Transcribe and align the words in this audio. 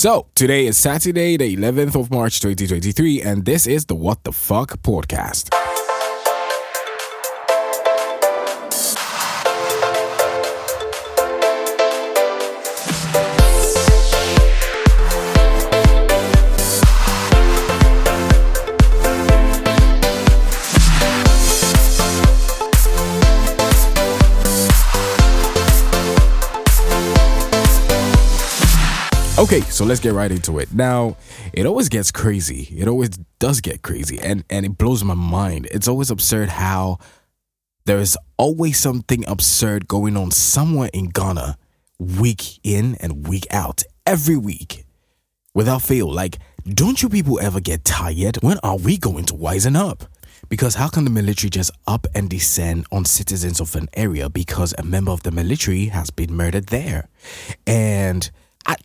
So, 0.00 0.28
today 0.34 0.66
is 0.66 0.78
Saturday, 0.78 1.36
the 1.36 1.54
11th 1.54 1.94
of 1.94 2.10
March 2.10 2.40
2023, 2.40 3.20
and 3.20 3.44
this 3.44 3.66
is 3.66 3.84
the 3.84 3.94
What 3.94 4.24
the 4.24 4.32
Fuck 4.32 4.80
podcast. 4.80 5.50
Okay, 29.40 29.62
so 29.62 29.86
let's 29.86 30.00
get 30.00 30.12
right 30.12 30.30
into 30.30 30.58
it. 30.58 30.70
Now, 30.74 31.16
it 31.54 31.64
always 31.64 31.88
gets 31.88 32.12
crazy. 32.12 32.68
It 32.76 32.86
always 32.86 33.08
does 33.38 33.62
get 33.62 33.80
crazy, 33.80 34.20
and 34.20 34.44
and 34.50 34.66
it 34.66 34.76
blows 34.76 35.02
my 35.02 35.14
mind. 35.14 35.66
It's 35.70 35.88
always 35.88 36.10
absurd 36.10 36.50
how 36.50 36.98
there 37.86 37.96
is 37.96 38.18
always 38.36 38.78
something 38.78 39.26
absurd 39.26 39.88
going 39.88 40.18
on 40.18 40.30
somewhere 40.30 40.90
in 40.92 41.06
Ghana, 41.06 41.56
week 41.98 42.60
in 42.62 42.96
and 42.96 43.26
week 43.26 43.46
out, 43.50 43.82
every 44.04 44.36
week, 44.36 44.84
without 45.54 45.80
fail. 45.80 46.12
Like, 46.12 46.36
don't 46.68 47.02
you 47.02 47.08
people 47.08 47.40
ever 47.40 47.60
get 47.60 47.82
tired? 47.82 48.36
When 48.42 48.58
are 48.62 48.76
we 48.76 48.98
going 48.98 49.24
to 49.24 49.34
wisen 49.34 49.74
up? 49.74 50.04
Because 50.50 50.74
how 50.74 50.88
can 50.88 51.04
the 51.04 51.10
military 51.10 51.48
just 51.48 51.70
up 51.86 52.06
and 52.14 52.28
descend 52.28 52.84
on 52.92 53.06
citizens 53.06 53.58
of 53.58 53.74
an 53.74 53.88
area 53.94 54.28
because 54.28 54.74
a 54.76 54.82
member 54.82 55.12
of 55.12 55.22
the 55.22 55.30
military 55.30 55.86
has 55.86 56.10
been 56.10 56.34
murdered 56.34 56.66
there? 56.66 57.08
And 57.66 58.30
I, 58.66 58.76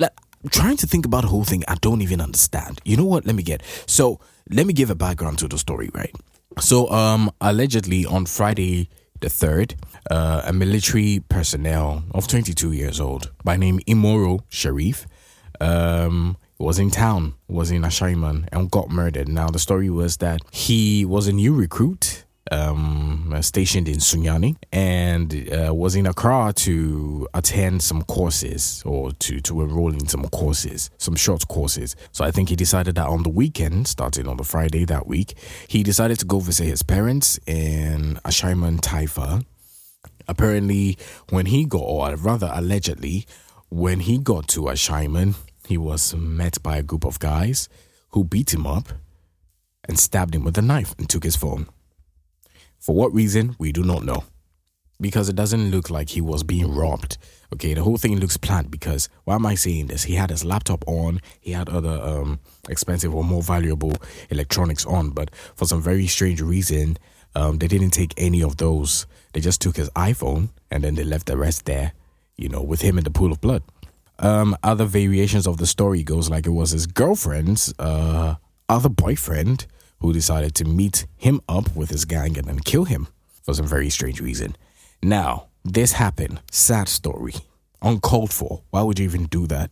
trying 0.52 0.77
to 0.77 0.88
think 0.88 1.05
about 1.05 1.22
the 1.22 1.27
whole 1.27 1.44
thing. 1.44 1.63
I 1.67 1.76
don't 1.76 2.02
even 2.02 2.22
understand. 2.22 2.81
You 2.85 2.98
know 2.98 3.05
what? 3.05 3.26
Let 3.26 3.35
me 3.35 3.44
get. 3.44 3.63
So 3.88 4.20
let 4.49 4.66
me 4.68 4.73
give 4.73 4.90
a 4.90 4.96
background 4.96 5.40
to 5.40 5.48
the 5.48 5.57
story, 5.57 5.90
right? 5.93 6.13
So, 6.60 6.90
um, 6.90 7.32
allegedly 7.41 8.05
on 8.05 8.26
Friday 8.26 8.90
the 9.21 9.29
third, 9.29 9.76
uh, 10.12 10.43
a 10.46 10.54
military 10.54 11.23
personnel 11.29 12.04
of 12.12 12.27
22 12.27 12.71
years 12.73 12.99
old 12.99 13.32
by 13.43 13.57
name 13.57 13.79
Imoro 13.88 14.41
Sharif, 14.49 15.07
um, 15.60 16.38
was 16.60 16.79
in 16.79 16.91
town, 16.91 17.34
was 17.48 17.71
in 17.71 17.82
Ashaiman, 17.82 18.48
and 18.51 18.70
got 18.70 18.90
murdered. 18.90 19.27
Now 19.27 19.48
the 19.48 19.60
story 19.60 19.90
was 19.90 20.18
that 20.18 20.41
he 20.51 21.05
was 21.05 21.27
a 21.27 21.34
new 21.34 21.54
recruit 21.54 22.24
um, 22.51 23.35
stationed 23.41 23.88
in 23.88 23.98
Sunyani 23.98 24.55
and 24.71 25.49
uh, 25.51 25.74
was 25.74 25.96
in 25.96 26.05
Accra 26.05 26.54
to 26.57 27.27
attend 27.34 27.82
some 27.82 28.04
courses 28.04 28.84
or 28.85 29.12
to, 29.13 29.41
to 29.41 29.62
enroll 29.62 29.93
in 29.93 30.07
some 30.07 30.27
courses, 30.29 30.90
some 30.98 31.16
short 31.16 31.48
courses. 31.48 31.96
So 32.12 32.23
I 32.23 32.32
think 32.32 32.49
he 32.49 32.55
decided 32.55 32.96
that 32.96 33.07
on 33.07 33.23
the 33.23 33.29
weekend, 33.29 33.88
starting 33.88 34.27
on 34.27 34.38
the 34.38 34.43
Friday 34.43 34.85
that 34.85 35.07
week, 35.07 35.35
he 35.68 35.84
decided 35.84 36.20
to 36.20 36.26
go 36.26 36.40
visit 36.40 36.66
his 36.66 36.84
parents 36.84 37.40
in 37.48 38.20
Ashaiman 38.26 38.79
Taifa. 38.79 39.43
Apparently, 40.27 40.98
when 41.29 41.48
he 41.48 41.66
got, 41.66 41.84
or 41.84 42.16
rather 42.16 42.49
allegedly, 42.54 43.26
when 43.70 44.01
he 44.01 44.18
got 44.18 44.48
to 44.49 44.62
Ashaiman, 44.62 45.35
he 45.68 45.77
was 45.77 46.16
met 46.16 46.62
by 46.62 46.77
a 46.77 46.84
group 46.84 47.05
of 47.05 47.20
guys 47.20 47.70
who 48.10 48.23
beat 48.23 48.54
him 48.54 48.66
up 48.66 48.90
and 49.88 49.99
stabbed 49.99 50.34
him 50.34 50.43
with 50.43 50.57
a 50.57 50.62
knife 50.62 50.96
and 50.98 51.10
took 51.10 51.23
his 51.23 51.35
phone. 51.35 51.68
For 52.86 52.94
what 52.94 53.16
reason, 53.16 53.55
we 53.58 53.72
do 53.72 53.82
not 53.82 54.05
know. 54.05 54.26
Because 55.02 55.28
it 55.28 55.36
doesn't 55.36 55.72
look 55.72 55.90
like 55.90 56.10
he 56.10 56.22
was 56.22 56.44
being 56.44 56.72
robbed. 56.72 57.18
Okay, 57.52 57.74
the 57.74 57.82
whole 57.82 57.98
thing 57.98 58.20
looks 58.20 58.38
planned 58.38 58.70
because 58.70 59.10
why 59.24 59.34
am 59.34 59.46
I 59.48 59.55
saying 59.55 59.88
this? 59.88 60.04
He 60.04 60.14
had 60.14 60.30
his 60.30 60.46
laptop 60.46 60.84
on, 60.88 61.20
he 61.41 61.54
had 61.54 61.68
other 61.68 62.00
um, 62.00 62.40
expensive 62.70 63.16
or 63.16 63.24
more 63.24 63.41
valuable 63.41 63.94
electronics 64.30 64.86
on, 64.86 65.09
but 65.09 65.34
for 65.56 65.66
some 65.66 65.81
very 65.81 66.06
strange 66.06 66.41
reason, 66.41 67.00
um, 67.34 67.58
they 67.58 67.68
didn't 67.68 67.90
take 67.90 68.13
any 68.18 68.44
of 68.44 68.58
those. 68.58 69.07
They 69.34 69.40
just 69.40 69.62
took 69.62 69.78
his 69.78 69.90
iPhone 69.95 70.50
and 70.69 70.84
then 70.84 70.94
they 70.94 71.03
left 71.03 71.25
the 71.25 71.38
rest 71.38 71.66
there, 71.66 71.94
you 72.38 72.50
know, 72.50 72.62
with 72.62 72.81
him 72.81 73.00
in 73.00 73.03
the 73.03 73.09
pool 73.09 73.31
of 73.31 73.41
blood. 73.41 73.63
Um, 74.19 74.56
other 74.62 74.85
variations 74.85 75.47
of 75.47 75.57
the 75.57 75.66
story 75.66 76.03
goes 76.03 76.29
like 76.29 76.45
it 76.45 76.51
was 76.51 76.69
his 76.69 76.85
girlfriend's 76.85 77.74
uh, 77.79 78.35
other 78.69 78.90
boyfriend 78.90 79.66
who 80.00 80.13
decided 80.13 80.56
to 80.56 80.66
meet 80.66 81.07
him 81.16 81.41
up 81.47 81.75
with 81.75 81.89
his 81.89 82.06
gang 82.06 82.38
and 82.38 82.47
then 82.47 82.59
kill 82.59 82.85
him 82.85 83.07
for 83.44 83.53
some 83.53 83.67
very 83.67 83.89
strange 83.89 84.19
reason. 84.19 84.56
Now, 85.01 85.47
this 85.63 85.94
happened. 85.94 86.41
Sad 86.51 86.88
story. 86.88 87.33
Uncalled 87.81 88.31
for. 88.31 88.63
Why 88.72 88.81
would 88.81 89.00
you 89.00 89.06
even 89.06 89.25
do 89.25 89.47
that? 89.47 89.72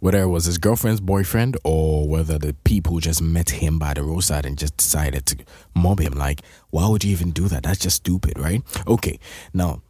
Whether 0.00 0.22
it 0.22 0.28
was 0.28 0.46
his 0.46 0.58
girlfriend's 0.58 1.00
boyfriend 1.00 1.56
or 1.62 2.08
whether 2.08 2.36
the 2.36 2.54
people 2.64 2.98
just 2.98 3.22
met 3.22 3.50
him 3.50 3.78
by 3.78 3.94
the 3.94 4.02
roadside 4.02 4.44
and 4.44 4.58
just 4.58 4.76
decided 4.76 5.26
to 5.26 5.36
mob 5.74 6.00
him. 6.00 6.14
Like, 6.14 6.40
why 6.70 6.88
would 6.88 7.04
you 7.04 7.12
even 7.12 7.30
do 7.30 7.46
that? 7.48 7.62
That's 7.62 7.78
just 7.78 7.96
stupid, 7.96 8.38
right? 8.38 8.62
Okay, 8.88 9.20
now 9.54 9.82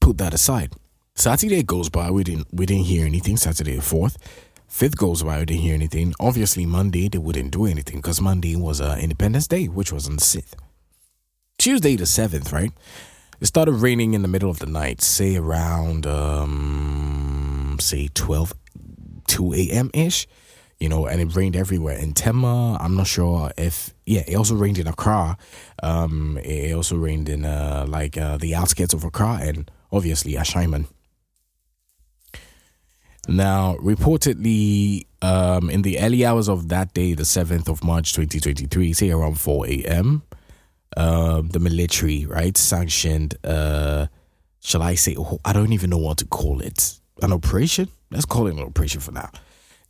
put 0.00 0.18
that 0.18 0.34
aside. 0.34 0.72
Saturday 1.14 1.64
goes 1.64 1.88
by, 1.88 2.10
we 2.12 2.22
didn't 2.22 2.46
we 2.52 2.64
didn't 2.64 2.84
hear 2.84 3.04
anything. 3.04 3.36
Saturday 3.36 3.74
the 3.74 3.82
fourth. 3.82 4.16
Fifth 4.68 4.98
goes 4.98 5.22
by, 5.22 5.36
I 5.36 5.44
didn't 5.46 5.62
hear 5.62 5.74
anything. 5.74 6.14
Obviously, 6.20 6.66
Monday, 6.66 7.08
they 7.08 7.16
wouldn't 7.16 7.52
do 7.52 7.64
anything 7.64 7.96
because 7.96 8.20
Monday 8.20 8.54
was 8.54 8.82
uh, 8.82 8.98
Independence 9.00 9.46
Day, 9.48 9.66
which 9.66 9.90
was 9.92 10.06
on 10.06 10.16
the 10.16 10.22
6th. 10.22 10.52
Tuesday, 11.56 11.96
the 11.96 12.04
7th, 12.04 12.52
right? 12.52 12.70
It 13.40 13.46
started 13.46 13.72
raining 13.72 14.12
in 14.12 14.20
the 14.20 14.28
middle 14.28 14.50
of 14.50 14.58
the 14.58 14.66
night, 14.66 15.00
say 15.00 15.36
around, 15.36 16.06
um, 16.06 17.78
say 17.80 18.08
12, 18.12 18.52
2 19.26 19.54
a.m. 19.54 19.90
ish, 19.94 20.28
you 20.78 20.90
know, 20.90 21.06
and 21.06 21.20
it 21.22 21.34
rained 21.34 21.56
everywhere. 21.56 21.96
In 21.96 22.12
Tema, 22.12 22.76
I'm 22.78 22.94
not 22.94 23.06
sure 23.06 23.50
if, 23.56 23.94
yeah, 24.04 24.22
it 24.28 24.34
also 24.36 24.54
rained 24.54 24.78
in 24.78 24.86
Accra. 24.86 25.38
Um, 25.82 26.38
it 26.44 26.74
also 26.74 26.96
rained 26.96 27.30
in, 27.30 27.46
uh, 27.46 27.86
like, 27.88 28.18
uh, 28.18 28.36
the 28.36 28.54
outskirts 28.54 28.92
of 28.92 29.02
Accra 29.02 29.38
and 29.40 29.70
obviously 29.90 30.34
Ashaiman. 30.34 30.88
Now, 33.28 33.76
reportedly, 33.76 35.06
um, 35.20 35.68
in 35.68 35.82
the 35.82 36.00
early 36.00 36.24
hours 36.24 36.48
of 36.48 36.70
that 36.70 36.94
day, 36.94 37.12
the 37.12 37.24
7th 37.24 37.68
of 37.68 37.84
March 37.84 38.14
2023, 38.14 38.94
say 38.94 39.10
around 39.10 39.38
4 39.38 39.66
a.m., 39.66 40.22
uh, 40.96 41.42
the 41.44 41.60
military, 41.60 42.24
right, 42.24 42.56
sanctioned, 42.56 43.34
uh, 43.44 44.06
shall 44.60 44.82
I 44.82 44.94
say, 44.94 45.14
oh, 45.18 45.38
I 45.44 45.52
don't 45.52 45.74
even 45.74 45.90
know 45.90 45.98
what 45.98 46.16
to 46.18 46.24
call 46.24 46.62
it, 46.62 46.98
an 47.20 47.34
operation? 47.34 47.88
Let's 48.10 48.24
call 48.24 48.46
it 48.46 48.54
an 48.54 48.60
operation 48.60 49.02
for 49.02 49.12
now. 49.12 49.30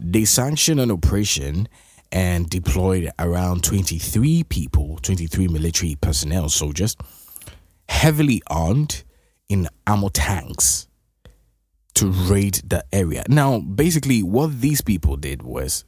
They 0.01 0.25
sanctioned 0.25 0.81
an 0.81 0.91
operation 0.91 1.69
and 2.11 2.51
deployed 2.51 3.09
around 3.21 3.63
23 3.63 4.43
people, 4.45 4.99
23 5.03 5.47
military 5.47 5.95
personnel, 6.01 6.49
soldiers, 6.49 6.97
heavily 7.89 8.43
armed 8.49 9.05
in 9.49 9.69
ammo 9.87 10.09
tanks 10.09 10.88
to 11.99 12.07
raid 12.33 12.55
the 12.65 12.85
area. 12.93 13.25
Now, 13.29 13.59
basically, 13.59 14.23
what 14.23 14.61
these 14.61 14.81
people 14.81 15.17
did 15.17 15.43
was, 15.43 15.85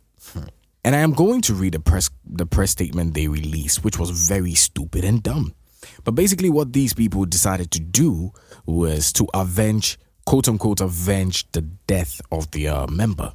and 0.84 0.96
I 0.96 0.98
am 0.98 1.12
going 1.12 1.40
to 1.42 1.54
read 1.54 1.74
the 1.74 1.80
press 1.80 2.10
the 2.26 2.46
press 2.46 2.72
statement 2.72 3.14
they 3.14 3.28
released, 3.28 3.84
which 3.84 3.96
was 3.96 4.10
very 4.10 4.54
stupid 4.54 5.04
and 5.04 5.22
dumb. 5.22 5.54
But 6.02 6.16
basically, 6.16 6.50
what 6.50 6.72
these 6.72 6.94
people 6.94 7.26
decided 7.26 7.70
to 7.70 7.80
do 7.80 8.32
was 8.66 9.12
to 9.14 9.28
avenge, 9.34 9.98
quote 10.26 10.48
unquote, 10.48 10.80
avenge 10.80 11.46
the 11.52 11.62
death 11.62 12.20
of 12.32 12.50
the 12.50 12.66
uh, 12.66 12.86
member. 12.88 13.32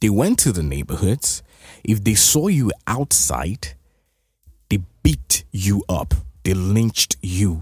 They 0.00 0.10
went 0.10 0.38
to 0.40 0.52
the 0.52 0.62
neighborhoods. 0.62 1.42
If 1.84 2.04
they 2.04 2.14
saw 2.14 2.48
you 2.48 2.70
outside, 2.86 3.68
they 4.68 4.80
beat 5.02 5.44
you 5.52 5.84
up. 5.88 6.12
They 6.44 6.52
lynched 6.52 7.16
you 7.22 7.60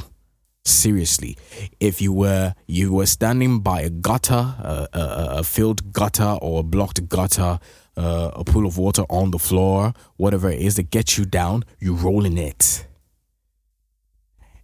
seriously. 0.70 1.36
If 1.80 2.00
you 2.00 2.12
were 2.12 2.54
you 2.66 2.92
were 2.92 3.06
standing 3.06 3.60
by 3.60 3.82
a 3.82 3.90
gutter, 3.90 4.54
a, 4.58 4.88
a, 4.92 5.26
a 5.38 5.44
filled 5.44 5.92
gutter 5.92 6.38
or 6.40 6.60
a 6.60 6.62
blocked 6.62 7.08
gutter, 7.08 7.58
uh, 7.96 8.30
a 8.34 8.44
pool 8.44 8.66
of 8.66 8.78
water 8.78 9.02
on 9.10 9.30
the 9.30 9.38
floor, 9.38 9.92
whatever 10.16 10.50
it 10.50 10.60
is 10.60 10.76
that 10.76 10.90
gets 10.90 11.18
you 11.18 11.24
down, 11.24 11.64
you 11.78 11.94
roll 11.94 12.24
in 12.24 12.38
it. 12.38 12.86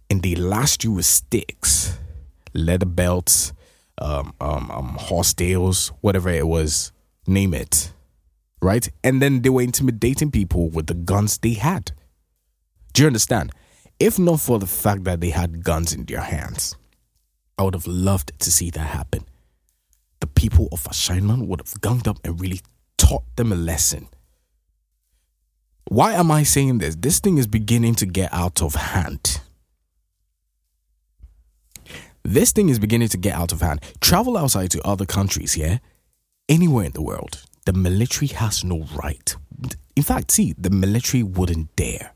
And 0.09 0.23
they 0.23 0.35
last 0.35 0.83
you 0.83 0.93
with 0.93 1.05
sticks, 1.05 1.97
leather 2.53 2.85
belts, 2.85 3.53
um, 3.99 4.33
um, 4.39 4.71
um, 4.71 4.97
horse 4.99 5.33
tails, 5.33 5.91
whatever 6.01 6.29
it 6.29 6.47
was, 6.47 6.91
name 7.25 7.53
it. 7.53 7.91
Right? 8.61 8.89
And 9.03 9.21
then 9.21 9.41
they 9.41 9.49
were 9.49 9.61
intimidating 9.61 10.31
people 10.31 10.69
with 10.69 10.87
the 10.87 10.93
guns 10.93 11.37
they 11.37 11.53
had. 11.53 11.91
Do 12.93 13.03
you 13.03 13.07
understand? 13.07 13.51
If 13.99 14.19
not 14.19 14.39
for 14.39 14.59
the 14.59 14.67
fact 14.67 15.03
that 15.05 15.21
they 15.21 15.31
had 15.31 15.63
guns 15.63 15.93
in 15.93 16.05
their 16.05 16.21
hands, 16.21 16.75
I 17.57 17.63
would 17.63 17.73
have 17.73 17.87
loved 17.87 18.37
to 18.39 18.51
see 18.51 18.69
that 18.71 18.79
happen. 18.79 19.25
The 20.19 20.27
people 20.27 20.67
of 20.71 20.83
Ashaiman 20.83 21.47
would 21.47 21.61
have 21.61 21.81
ganged 21.81 22.07
up 22.07 22.19
and 22.23 22.39
really 22.39 22.61
taught 22.97 23.23
them 23.35 23.51
a 23.51 23.55
lesson. 23.55 24.07
Why 25.89 26.13
am 26.13 26.29
I 26.31 26.43
saying 26.43 26.79
this? 26.79 26.95
This 26.95 27.19
thing 27.19 27.37
is 27.37 27.47
beginning 27.47 27.95
to 27.95 28.05
get 28.05 28.31
out 28.33 28.61
of 28.61 28.75
hand. 28.75 29.41
This 32.23 32.51
thing 32.51 32.69
is 32.69 32.77
beginning 32.77 33.07
to 33.09 33.17
get 33.17 33.33
out 33.33 33.51
of 33.51 33.61
hand. 33.61 33.81
Travel 34.01 34.37
outside 34.37 34.69
to 34.71 34.81
other 34.85 35.05
countries, 35.05 35.55
yeah? 35.55 35.77
Anywhere 36.49 36.85
in 36.85 36.91
the 36.91 37.01
world. 37.01 37.41
the 37.67 37.73
military 37.73 38.27
has 38.27 38.63
no 38.63 38.85
right. 38.95 39.35
In 39.97 40.01
fact, 40.01 40.31
see, 40.31 40.53
the 40.57 40.69
military 40.69 41.21
wouldn't 41.21 41.75
dare, 41.75 42.13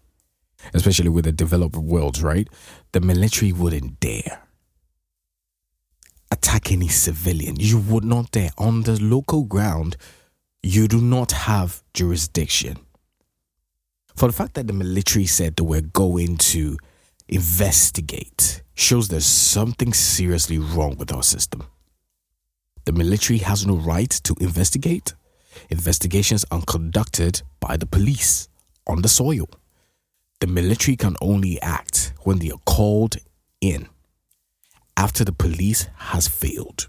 especially 0.74 1.10
with 1.10 1.25
the 1.25 1.31
developed 1.31 1.75
worlds, 1.75 2.24
right? 2.24 2.48
The 2.92 3.02
military 3.02 3.52
wouldn't 3.52 4.00
dare 4.00 4.42
attack 6.31 6.72
any 6.72 6.88
civilian. 6.88 7.56
You 7.60 7.80
would 7.80 8.04
not 8.04 8.31
dare. 8.31 8.52
On 8.58 8.84
the 8.84 9.00
local 9.02 9.44
ground, 9.44 9.98
you 10.63 10.88
do 10.88 11.00
not 11.02 11.31
have 11.31 11.84
jurisdiction. 11.94 12.78
For 14.16 14.28
the 14.28 14.34
fact 14.34 14.56
that 14.56 14.68
the 14.68 14.74
military 14.74 15.25
said 15.25 15.56
that 15.56 15.63
we're 15.63 15.81
going 15.81 16.38
to 16.38 16.78
investigate 17.28 18.63
shows 18.75 19.08
there's 19.08 19.25
something 19.25 19.94
seriously 19.94 20.58
wrong 20.58 20.96
with 20.98 21.13
our 21.13 21.24
system. 21.24 21.63
The 22.86 22.92
military 22.92 23.40
has 23.40 23.66
no 23.66 23.75
right 23.75 24.10
to 24.10 24.36
investigate. 24.40 25.13
Investigations 25.69 26.46
are 26.52 26.62
conducted 26.63 27.42
by 27.60 27.78
the 27.78 27.86
police 27.86 28.50
on 28.88 29.02
the 29.02 29.08
soil. 29.08 29.48
The 30.41 30.47
military 30.47 30.97
can 30.97 31.15
only 31.21 31.61
act 31.61 32.13
when 32.23 32.39
they 32.39 32.49
are 32.49 32.59
called 32.65 33.17
in 33.61 33.88
after 34.97 35.23
the 35.23 35.31
police 35.31 35.88
has 35.97 36.27
failed. 36.27 36.88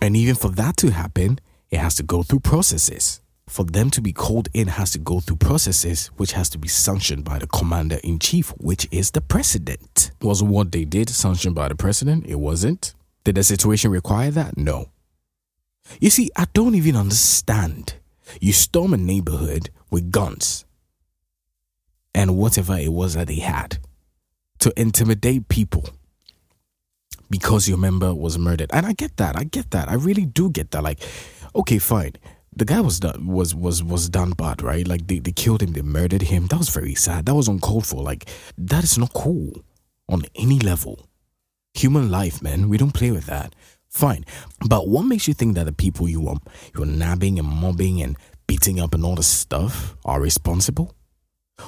And 0.00 0.16
even 0.16 0.36
for 0.36 0.48
that 0.50 0.76
to 0.78 0.90
happen, 0.92 1.40
it 1.72 1.78
has 1.78 1.96
to 1.96 2.04
go 2.04 2.22
through 2.22 2.40
processes. 2.40 3.20
For 3.48 3.64
them 3.64 3.90
to 3.90 4.00
be 4.00 4.12
called 4.12 4.48
in 4.54 4.68
has 4.68 4.92
to 4.92 5.00
go 5.00 5.18
through 5.18 5.38
processes 5.38 6.06
which 6.16 6.32
has 6.32 6.48
to 6.50 6.58
be 6.58 6.68
sanctioned 6.68 7.24
by 7.24 7.40
the 7.40 7.48
commander 7.48 7.98
in 8.04 8.20
chief, 8.20 8.50
which 8.58 8.86
is 8.92 9.10
the 9.10 9.20
president. 9.20 10.12
Was 10.20 10.40
what 10.40 10.70
they 10.70 10.84
did 10.84 11.10
sanctioned 11.10 11.56
by 11.56 11.66
the 11.66 11.74
president? 11.74 12.26
It 12.26 12.36
wasn't. 12.36 12.94
Did 13.24 13.34
the 13.34 13.42
situation 13.42 13.90
require 13.90 14.30
that? 14.30 14.56
No. 14.56 14.90
You 16.00 16.10
see, 16.10 16.30
I 16.36 16.46
don't 16.52 16.76
even 16.76 16.94
understand. 16.94 17.94
You 18.40 18.52
storm 18.52 18.94
a 18.94 18.96
neighborhood 18.96 19.70
with 19.92 20.10
guns 20.10 20.64
and 22.14 22.36
whatever 22.36 22.76
it 22.76 22.92
was 22.92 23.14
that 23.14 23.28
they 23.28 23.40
had 23.40 23.78
to 24.58 24.72
intimidate 24.76 25.48
people 25.48 25.88
because 27.30 27.68
your 27.68 27.78
member 27.78 28.14
was 28.14 28.38
murdered. 28.38 28.70
And 28.72 28.86
I 28.86 28.94
get 28.94 29.16
that. 29.18 29.38
I 29.38 29.44
get 29.44 29.70
that. 29.70 29.88
I 29.88 29.94
really 29.94 30.24
do 30.24 30.50
get 30.50 30.70
that. 30.72 30.82
Like, 30.82 31.00
okay, 31.54 31.78
fine. 31.78 32.12
The 32.54 32.64
guy 32.64 32.80
was 32.80 33.00
done 33.00 33.26
was 33.26 33.54
was 33.54 33.82
was 33.82 34.10
done 34.10 34.32
bad, 34.32 34.62
right? 34.62 34.86
Like 34.86 35.06
they, 35.06 35.18
they 35.20 35.32
killed 35.32 35.62
him, 35.62 35.72
they 35.72 35.80
murdered 35.80 36.22
him. 36.22 36.48
That 36.48 36.58
was 36.58 36.68
very 36.68 36.94
sad. 36.94 37.24
That 37.26 37.34
was 37.34 37.48
uncalled 37.48 37.86
for. 37.86 38.02
Like 38.02 38.28
that 38.58 38.84
is 38.84 38.98
not 38.98 39.14
cool 39.14 39.64
on 40.08 40.22
any 40.34 40.58
level. 40.58 41.08
Human 41.74 42.10
life, 42.10 42.42
man. 42.42 42.68
We 42.68 42.76
don't 42.76 42.92
play 42.92 43.10
with 43.10 43.24
that. 43.26 43.54
Fine. 43.88 44.26
But 44.68 44.88
what 44.88 45.04
makes 45.04 45.26
you 45.26 45.34
think 45.34 45.54
that 45.54 45.64
the 45.64 45.72
people 45.72 46.08
you 46.08 46.28
are 46.28 46.36
you're 46.76 46.86
nabbing 46.86 47.38
and 47.38 47.48
mobbing 47.48 48.02
and 48.02 48.16
beating 48.52 48.78
up 48.78 48.94
and 48.94 49.02
all 49.02 49.14
this 49.14 49.26
stuff 49.26 49.96
are 50.04 50.20
responsible? 50.20 50.94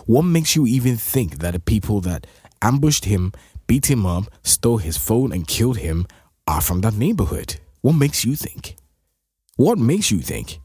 What 0.05 0.23
makes 0.23 0.55
you 0.55 0.67
even 0.67 0.99
think 0.99 1.39
that 1.39 1.53
the 1.55 1.59
people 1.59 2.03
that 2.03 2.27
ambushed 2.61 3.07
him, 3.07 3.33
beat 3.67 3.91
him 3.91 4.05
up, 4.05 4.25
stole 4.43 4.77
his 4.77 4.99
phone, 4.99 5.33
and 5.33 5.49
killed 5.49 5.79
him 5.79 6.07
are 6.47 6.61
from 6.61 6.83
that 6.83 6.93
neighborhood. 6.93 7.57
What 7.81 7.95
makes 7.95 8.23
you 8.23 8.37
think? 8.37 8.77
What 9.57 9.79
makes 9.79 10.11
you 10.11 10.19
think? 10.19 10.59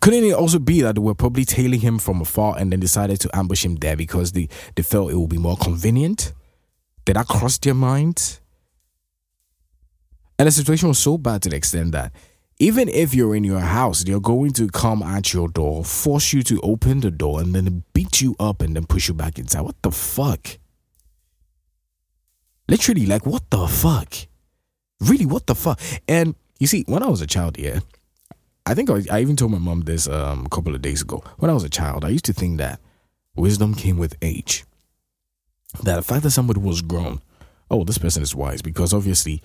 Couldn't 0.00 0.24
it 0.24 0.32
also 0.32 0.58
be 0.58 0.80
that 0.80 0.94
they 0.94 1.02
were 1.02 1.14
probably 1.14 1.44
tailing 1.44 1.80
him 1.80 1.98
from 1.98 2.22
afar 2.22 2.56
and 2.56 2.72
then 2.72 2.80
decided 2.80 3.20
to 3.20 3.36
ambush 3.36 3.66
him 3.66 3.76
there 3.76 3.96
because 3.96 4.32
they, 4.32 4.48
they 4.74 4.82
felt 4.82 5.10
it 5.10 5.16
would 5.16 5.28
be 5.28 5.36
more 5.36 5.58
convenient? 5.58 6.32
Did 7.04 7.16
that 7.16 7.28
cross 7.28 7.58
their 7.58 7.74
minds? 7.74 8.40
And 10.38 10.48
the 10.48 10.50
situation 10.50 10.88
was 10.88 10.98
so 10.98 11.18
bad 11.18 11.42
to 11.42 11.50
the 11.50 11.56
extent 11.56 11.92
that 11.92 12.12
even 12.62 12.88
if 12.88 13.12
you're 13.12 13.34
in 13.34 13.42
your 13.42 13.58
house, 13.58 14.04
they're 14.04 14.20
going 14.20 14.52
to 14.52 14.68
come 14.68 15.02
at 15.02 15.34
your 15.34 15.48
door, 15.48 15.84
force 15.84 16.32
you 16.32 16.44
to 16.44 16.60
open 16.62 17.00
the 17.00 17.10
door, 17.10 17.40
and 17.40 17.52
then 17.52 17.82
beat 17.92 18.20
you 18.20 18.36
up 18.38 18.62
and 18.62 18.76
then 18.76 18.86
push 18.86 19.08
you 19.08 19.14
back 19.14 19.36
inside. 19.36 19.62
What 19.62 19.82
the 19.82 19.90
fuck? 19.90 20.58
Literally, 22.68 23.04
like, 23.06 23.26
what 23.26 23.50
the 23.50 23.66
fuck? 23.66 24.14
Really, 25.00 25.26
what 25.26 25.48
the 25.48 25.56
fuck? 25.56 25.80
And 26.06 26.36
you 26.60 26.68
see, 26.68 26.84
when 26.86 27.02
I 27.02 27.08
was 27.08 27.20
a 27.20 27.26
child, 27.26 27.58
yeah, 27.58 27.80
I 28.64 28.74
think 28.74 28.90
I, 28.90 29.02
I 29.10 29.20
even 29.22 29.34
told 29.34 29.50
my 29.50 29.58
mom 29.58 29.80
this 29.80 30.06
um, 30.06 30.46
a 30.46 30.48
couple 30.48 30.72
of 30.72 30.82
days 30.82 31.02
ago. 31.02 31.24
When 31.38 31.50
I 31.50 31.54
was 31.54 31.64
a 31.64 31.68
child, 31.68 32.04
I 32.04 32.10
used 32.10 32.26
to 32.26 32.32
think 32.32 32.58
that 32.58 32.78
wisdom 33.34 33.74
came 33.74 33.98
with 33.98 34.14
age. 34.22 34.64
That 35.82 35.96
the 35.96 36.02
fact 36.02 36.22
that 36.22 36.30
somebody 36.30 36.60
was 36.60 36.80
grown, 36.80 37.22
oh, 37.72 37.82
this 37.82 37.98
person 37.98 38.22
is 38.22 38.36
wise, 38.36 38.62
because 38.62 38.94
obviously, 38.94 39.42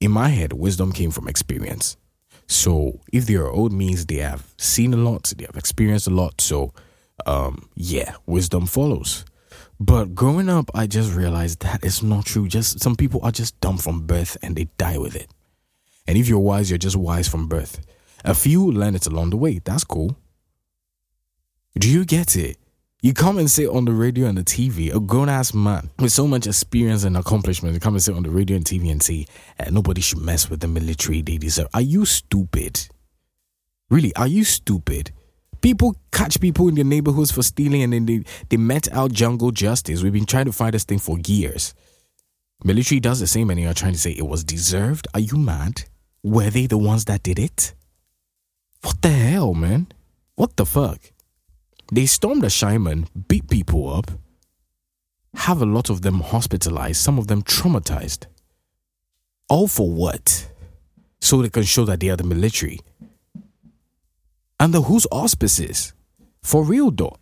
in 0.00 0.10
my 0.10 0.30
head, 0.30 0.54
wisdom 0.54 0.92
came 0.92 1.10
from 1.10 1.28
experience. 1.28 1.98
So 2.48 3.00
if 3.12 3.26
they 3.26 3.36
are 3.36 3.48
old 3.48 3.72
means 3.72 4.06
they 4.06 4.16
have 4.16 4.44
seen 4.56 4.92
a 4.94 4.96
lot, 4.96 5.32
they 5.36 5.44
have 5.44 5.56
experienced 5.56 6.06
a 6.06 6.10
lot. 6.10 6.40
So 6.40 6.72
um 7.26 7.68
yeah, 7.74 8.16
wisdom 8.26 8.66
follows. 8.66 9.24
But 9.80 10.14
growing 10.14 10.48
up, 10.48 10.70
I 10.74 10.88
just 10.88 11.14
realized 11.14 11.60
that 11.60 11.84
is 11.84 12.02
not 12.02 12.26
true. 12.26 12.48
Just 12.48 12.80
some 12.80 12.96
people 12.96 13.20
are 13.22 13.30
just 13.30 13.60
dumb 13.60 13.78
from 13.78 14.06
birth 14.06 14.36
and 14.42 14.56
they 14.56 14.68
die 14.76 14.98
with 14.98 15.14
it. 15.14 15.30
And 16.08 16.18
if 16.18 16.28
you're 16.28 16.38
wise, 16.40 16.70
you're 16.70 16.78
just 16.78 16.96
wise 16.96 17.28
from 17.28 17.46
birth. 17.46 17.80
A 18.24 18.34
few 18.34 18.72
learn 18.72 18.94
it 18.96 19.06
along 19.06 19.30
the 19.30 19.36
way. 19.36 19.60
That's 19.62 19.84
cool. 19.84 20.16
Do 21.78 21.88
you 21.88 22.04
get 22.04 22.34
it? 22.34 22.56
You 23.00 23.14
come 23.14 23.38
and 23.38 23.48
sit 23.48 23.68
on 23.68 23.84
the 23.84 23.92
radio 23.92 24.26
and 24.26 24.36
the 24.36 24.42
TV, 24.42 24.92
a 24.92 24.98
grown 24.98 25.28
ass 25.28 25.54
man 25.54 25.88
with 26.00 26.10
so 26.10 26.26
much 26.26 26.48
experience 26.48 27.04
and 27.04 27.16
accomplishment, 27.16 27.74
you 27.74 27.78
come 27.78 27.94
and 27.94 28.02
sit 28.02 28.16
on 28.16 28.24
the 28.24 28.30
radio 28.30 28.56
and 28.56 28.64
TV 28.64 28.90
and 28.90 29.00
say, 29.00 29.24
eh, 29.60 29.70
nobody 29.70 30.00
should 30.00 30.18
mess 30.18 30.50
with 30.50 30.58
the 30.58 30.66
military, 30.66 31.22
they 31.22 31.38
deserve. 31.38 31.68
Are 31.74 31.80
you 31.80 32.04
stupid? 32.04 32.88
Really, 33.88 34.12
are 34.16 34.26
you 34.26 34.42
stupid? 34.42 35.12
People 35.60 35.94
catch 36.10 36.40
people 36.40 36.66
in 36.66 36.74
their 36.74 36.84
neighborhoods 36.84 37.30
for 37.30 37.44
stealing 37.44 37.82
and 37.82 37.92
then 37.92 38.06
they, 38.06 38.24
they 38.48 38.56
met 38.56 38.92
out 38.92 39.12
jungle 39.12 39.52
justice. 39.52 40.02
We've 40.02 40.12
been 40.12 40.26
trying 40.26 40.46
to 40.46 40.52
find 40.52 40.74
this 40.74 40.84
thing 40.84 40.98
for 40.98 41.20
years. 41.20 41.74
Military 42.64 42.98
does 42.98 43.20
the 43.20 43.28
same 43.28 43.50
and 43.50 43.60
you're 43.60 43.74
trying 43.74 43.92
to 43.92 43.98
say 43.98 44.10
it 44.10 44.26
was 44.26 44.42
deserved. 44.42 45.06
Are 45.14 45.20
you 45.20 45.36
mad? 45.36 45.84
Were 46.24 46.50
they 46.50 46.66
the 46.66 46.78
ones 46.78 47.04
that 47.04 47.22
did 47.22 47.38
it? 47.38 47.74
What 48.82 49.00
the 49.02 49.10
hell, 49.10 49.54
man? 49.54 49.86
What 50.34 50.56
the 50.56 50.66
fuck? 50.66 50.98
They 51.90 52.06
stormed 52.06 52.42
Ashaiman, 52.42 53.08
beat 53.28 53.48
people 53.48 53.92
up, 53.92 54.10
have 55.34 55.62
a 55.62 55.66
lot 55.66 55.88
of 55.90 56.02
them 56.02 56.20
hospitalized, 56.20 57.00
some 57.00 57.18
of 57.18 57.28
them 57.28 57.42
traumatized. 57.42 58.26
All 59.48 59.68
for 59.68 59.90
what? 59.90 60.50
So 61.20 61.40
they 61.40 61.48
can 61.48 61.62
show 61.62 61.84
that 61.86 62.00
they 62.00 62.10
are 62.10 62.16
the 62.16 62.24
military. 62.24 62.80
Under 64.60 64.80
whose 64.80 65.06
auspices? 65.10 65.92
For 66.42 66.64
real 66.64 66.90
though. 66.90 67.16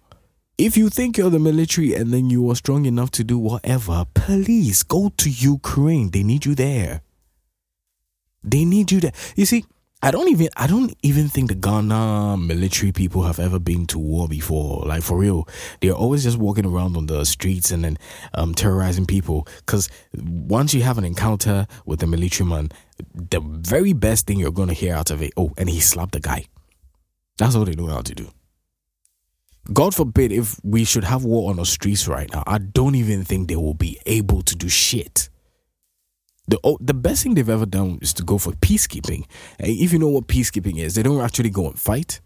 If 0.59 0.77
you 0.77 0.89
think 0.89 1.19
you're 1.19 1.31
the 1.31 1.39
military 1.39 1.95
and 1.95 2.13
then 2.13 2.31
you 2.31 2.51
are 2.51 2.57
strong 2.57 2.87
enough 2.87 3.11
to 3.13 3.25
do 3.25 3.39
whatever, 3.39 4.07
please 4.15 4.83
go 4.83 5.13
to 5.19 5.31
Ukraine. 5.31 6.11
They 6.11 6.23
need 6.23 6.47
you 6.47 6.55
there. 6.55 7.03
They 8.43 8.65
need 8.65 8.91
you 8.91 9.01
there. 9.01 9.13
You 9.37 9.45
see, 9.45 9.67
I 10.07 10.13
don't 10.13 10.29
even 10.29 10.51
I 10.57 10.69
don't 10.69 10.95
even 11.03 11.27
think 11.27 11.49
the 11.49 11.57
Ghana 11.57 12.37
military 12.37 12.93
people 12.93 13.25
have 13.25 13.41
ever 13.41 13.59
been 13.59 13.89
to 13.89 13.99
war 13.99 14.29
before. 14.29 14.85
Like 14.87 15.03
for 15.03 15.19
real, 15.19 15.49
they're 15.81 15.95
always 15.95 16.23
just 16.23 16.39
walking 16.39 16.65
around 16.65 16.97
on 16.97 17.07
the 17.07 17.25
streets 17.25 17.73
and 17.73 17.83
then 17.83 17.99
um, 18.33 18.55
terrorizing 18.55 19.05
people. 19.07 19.49
Because 19.57 19.89
once 20.15 20.73
you 20.73 20.83
have 20.85 20.97
an 20.97 21.05
encounter 21.05 21.67
with 21.87 22.05
a 22.05 22.07
military 22.07 22.49
man, 22.49 22.69
the 23.15 23.41
very 23.41 23.95
best 23.95 24.29
thing 24.29 24.39
you're 24.39 24.53
gonna 24.53 24.75
hear 24.75 24.95
out 24.95 25.11
of 25.11 25.23
it, 25.23 25.33
oh, 25.37 25.53
and 25.59 25.69
he 25.69 25.81
slapped 25.81 26.13
the 26.13 26.21
guy. 26.21 26.45
That's 27.37 27.57
all 27.57 27.65
they 27.65 27.75
know 27.75 27.89
how 27.89 28.03
to 28.03 28.15
do. 28.15 28.31
God 29.73 29.93
forbid 29.93 30.31
if 30.31 30.61
we 30.63 30.85
should 30.85 31.03
have 31.03 31.25
war 31.25 31.51
on 31.51 31.57
the 31.57 31.67
streets 31.67 32.07
right 32.07 32.33
now. 32.33 32.45
I 32.47 32.59
don't 32.59 32.95
even 32.95 33.25
think 33.25 33.49
they 33.49 33.57
will 33.57 33.75
be 33.75 33.99
able 34.07 34.43
to 34.43 34.55
do 34.55 34.69
shit 34.69 35.31
the 36.49 36.77
the 36.81 36.95
best 36.95 37.23
thing 37.23 37.35
they've 37.35 37.49
ever 37.49 37.67
done 37.67 37.99
is 38.01 38.13
to 38.15 38.23
go 38.23 38.39
for 38.39 38.53
peacekeeping. 38.53 39.27
And 39.59 39.69
if 39.69 39.93
you 39.93 39.99
know 39.99 40.09
what 40.09 40.29
peacekeeping 40.29 40.79
is, 40.79 40.95
they 40.95 41.03
don't 41.03 41.21
actually 41.21 41.51
go 41.51 41.67
and 41.67 41.79
fight. 41.79 42.21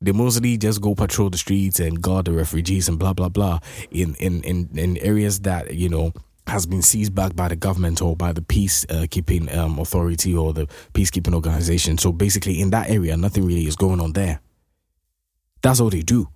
They 0.00 0.12
mostly 0.12 0.56
just 0.56 0.80
go 0.80 0.94
patrol 0.94 1.28
the 1.28 1.38
streets 1.38 1.80
and 1.80 2.00
guard 2.00 2.26
the 2.26 2.32
refugees 2.32 2.88
and 2.88 2.98
blah 2.98 3.12
blah 3.12 3.28
blah 3.28 3.58
in 3.90 4.14
in 4.16 4.42
in, 4.42 4.70
in 4.74 4.96
areas 4.98 5.40
that 5.40 5.74
you 5.74 5.88
know 5.88 6.12
has 6.46 6.64
been 6.64 6.82
seized 6.82 7.14
back 7.14 7.36
by 7.36 7.48
the 7.48 7.56
government 7.56 8.00
or 8.00 8.16
by 8.16 8.32
the 8.32 8.40
peacekeeping 8.40 9.54
um, 9.54 9.78
authority 9.78 10.34
or 10.34 10.52
the 10.54 10.66
peacekeeping 10.94 11.34
organization. 11.34 11.98
So 11.98 12.10
basically, 12.10 12.60
in 12.60 12.70
that 12.70 12.88
area, 12.88 13.16
nothing 13.16 13.44
really 13.44 13.66
is 13.66 13.76
going 13.76 14.00
on 14.00 14.14
there. 14.14 14.40
That's 15.62 15.80
all 15.80 15.90
they 15.90 16.02
do. 16.02 16.28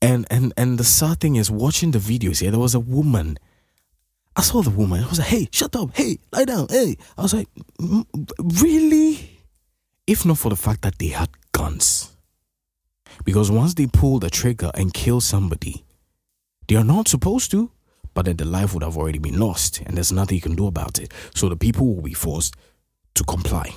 And 0.00 0.26
and 0.30 0.52
and 0.56 0.78
the 0.78 0.84
sad 0.84 1.20
thing 1.20 1.36
is, 1.36 1.50
watching 1.50 1.92
the 1.92 2.00
videos 2.00 2.40
here, 2.40 2.50
there 2.50 2.58
was 2.58 2.74
a 2.74 2.80
woman 2.80 3.38
I 4.34 4.42
saw 4.42 4.62
the 4.62 4.70
woman. 4.70 5.04
I 5.04 5.08
was 5.08 5.18
like, 5.18 5.28
hey, 5.28 5.48
shut 5.52 5.76
up. 5.76 5.94
Hey, 5.94 6.18
lie 6.32 6.44
down. 6.44 6.66
Hey. 6.70 6.96
I 7.18 7.22
was 7.22 7.34
like, 7.34 7.48
really? 8.38 9.38
If 10.06 10.24
not 10.24 10.38
for 10.38 10.48
the 10.48 10.56
fact 10.56 10.82
that 10.82 10.98
they 10.98 11.08
had 11.08 11.28
guns. 11.52 12.16
Because 13.24 13.50
once 13.50 13.74
they 13.74 13.86
pull 13.86 14.18
the 14.18 14.30
trigger 14.30 14.70
and 14.74 14.92
kill 14.92 15.20
somebody, 15.20 15.84
they 16.66 16.76
are 16.76 16.84
not 16.84 17.08
supposed 17.08 17.50
to, 17.50 17.70
but 18.14 18.24
then 18.24 18.36
the 18.36 18.44
life 18.44 18.72
would 18.74 18.82
have 18.82 18.96
already 18.96 19.18
been 19.18 19.38
lost 19.38 19.80
and 19.84 19.96
there's 19.96 20.12
nothing 20.12 20.36
you 20.36 20.40
can 20.40 20.56
do 20.56 20.66
about 20.66 20.98
it. 20.98 21.12
So 21.34 21.48
the 21.48 21.56
people 21.56 21.94
will 21.94 22.02
be 22.02 22.14
forced 22.14 22.54
to 23.14 23.24
comply. 23.24 23.74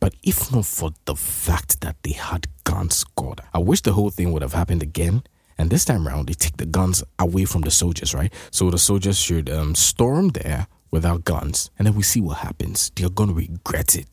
But 0.00 0.14
if 0.22 0.52
not 0.52 0.66
for 0.66 0.90
the 1.04 1.14
fact 1.14 1.80
that 1.82 1.96
they 2.02 2.12
had 2.12 2.48
guns, 2.64 3.04
God, 3.16 3.40
I 3.54 3.58
wish 3.58 3.82
the 3.82 3.92
whole 3.92 4.10
thing 4.10 4.32
would 4.32 4.42
have 4.42 4.54
happened 4.54 4.82
again. 4.82 5.22
And 5.62 5.70
this 5.70 5.84
time 5.84 6.08
around, 6.08 6.26
they 6.26 6.32
take 6.32 6.56
the 6.56 6.66
guns 6.66 7.04
away 7.20 7.44
from 7.44 7.60
the 7.60 7.70
soldiers, 7.70 8.12
right? 8.14 8.32
So 8.50 8.68
the 8.68 8.78
soldiers 8.78 9.16
should 9.16 9.48
um, 9.48 9.76
storm 9.76 10.30
there 10.30 10.66
without 10.90 11.22
guns, 11.22 11.70
and 11.78 11.86
then 11.86 11.94
we 11.94 12.02
see 12.02 12.20
what 12.20 12.38
happens. 12.38 12.90
They're 12.96 13.08
going 13.08 13.28
to 13.28 13.34
regret 13.36 13.94
it. 13.94 14.06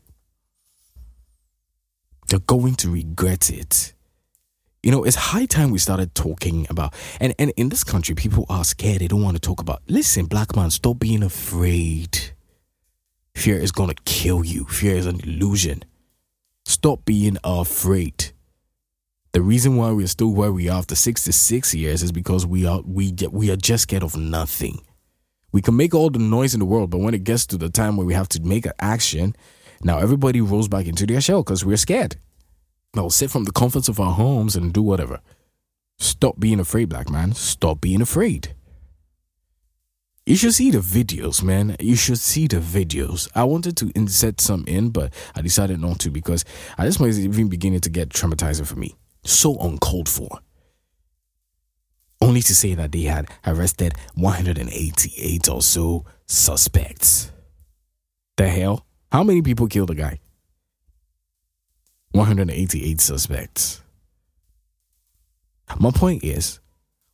They're 2.28 2.38
going 2.38 2.76
to 2.76 2.90
regret 2.90 3.50
it. 3.50 3.94
You 4.84 4.92
know, 4.92 5.02
it's 5.02 5.16
high 5.16 5.46
time 5.46 5.72
we 5.72 5.78
started 5.78 6.14
talking 6.14 6.68
about, 6.70 6.94
and, 7.20 7.34
and 7.36 7.52
in 7.56 7.68
this 7.68 7.82
country, 7.82 8.14
people 8.14 8.46
are 8.48 8.62
scared. 8.62 9.00
They 9.00 9.08
don't 9.08 9.24
want 9.24 9.34
to 9.34 9.40
talk 9.40 9.60
about. 9.60 9.82
Listen, 9.88 10.26
black 10.26 10.54
man, 10.54 10.70
stop 10.70 11.00
being 11.00 11.24
afraid. 11.24 12.16
Fear 13.34 13.58
is 13.58 13.72
going 13.72 13.88
to 13.88 14.00
kill 14.04 14.44
you. 14.44 14.66
Fear 14.66 14.94
is 14.94 15.06
an 15.06 15.18
illusion. 15.24 15.82
Stop 16.64 17.04
being 17.04 17.38
afraid. 17.42 18.30
The 19.32 19.42
reason 19.42 19.76
why 19.76 19.92
we're 19.92 20.08
still 20.08 20.32
where 20.34 20.50
we 20.50 20.68
are 20.68 20.78
after 20.78 20.96
66 20.96 21.72
years 21.74 22.02
is 22.02 22.10
because 22.10 22.44
we 22.44 22.66
are 22.66 22.80
we 22.84 23.14
we 23.30 23.50
are 23.50 23.56
just 23.56 23.84
scared 23.84 24.02
of 24.02 24.16
nothing. 24.16 24.80
We 25.52 25.62
can 25.62 25.76
make 25.76 25.94
all 25.94 26.10
the 26.10 26.18
noise 26.18 26.52
in 26.52 26.60
the 26.60 26.66
world, 26.66 26.90
but 26.90 26.98
when 26.98 27.14
it 27.14 27.22
gets 27.22 27.46
to 27.46 27.56
the 27.56 27.68
time 27.68 27.96
where 27.96 28.06
we 28.06 28.14
have 28.14 28.28
to 28.30 28.42
make 28.42 28.66
an 28.66 28.72
action, 28.80 29.36
now 29.82 29.98
everybody 29.98 30.40
rolls 30.40 30.66
back 30.66 30.86
into 30.86 31.06
their 31.06 31.20
shell 31.20 31.44
because 31.44 31.64
we're 31.64 31.76
scared. 31.76 32.16
Now 32.94 33.08
sit 33.08 33.30
from 33.30 33.44
the 33.44 33.52
comforts 33.52 33.88
of 33.88 34.00
our 34.00 34.12
homes 34.12 34.56
and 34.56 34.72
do 34.72 34.82
whatever. 34.82 35.20
Stop 35.98 36.40
being 36.40 36.58
afraid, 36.58 36.88
black 36.88 37.08
man. 37.08 37.32
Stop 37.32 37.80
being 37.80 38.00
afraid. 38.00 38.54
You 40.26 40.34
should 40.34 40.54
see 40.54 40.70
the 40.70 40.78
videos, 40.78 41.42
man. 41.42 41.76
You 41.78 41.94
should 41.94 42.18
see 42.18 42.48
the 42.48 42.56
videos. 42.56 43.28
I 43.34 43.44
wanted 43.44 43.76
to 43.78 43.92
insert 43.94 44.40
some 44.40 44.64
in, 44.66 44.90
but 44.90 45.12
I 45.36 45.42
decided 45.42 45.80
not 45.80 46.00
to 46.00 46.10
because 46.10 46.44
at 46.76 46.84
this 46.84 46.98
point 46.98 47.10
it's 47.10 47.18
even 47.18 47.48
beginning 47.48 47.80
to 47.80 47.90
get 47.90 48.08
traumatizing 48.08 48.66
for 48.66 48.76
me. 48.76 48.96
So 49.22 49.56
uncalled 49.58 50.08
for. 50.08 50.40
Only 52.20 52.42
to 52.42 52.54
say 52.54 52.74
that 52.74 52.92
they 52.92 53.02
had 53.02 53.28
arrested 53.46 53.94
188 54.14 55.48
or 55.48 55.62
so 55.62 56.04
suspects. 56.26 57.32
The 58.36 58.48
hell? 58.48 58.86
How 59.10 59.24
many 59.24 59.42
people 59.42 59.66
killed 59.66 59.90
a 59.90 59.94
guy? 59.94 60.20
188 62.12 63.00
suspects. 63.00 63.82
My 65.78 65.90
point 65.90 66.24
is, 66.24 66.60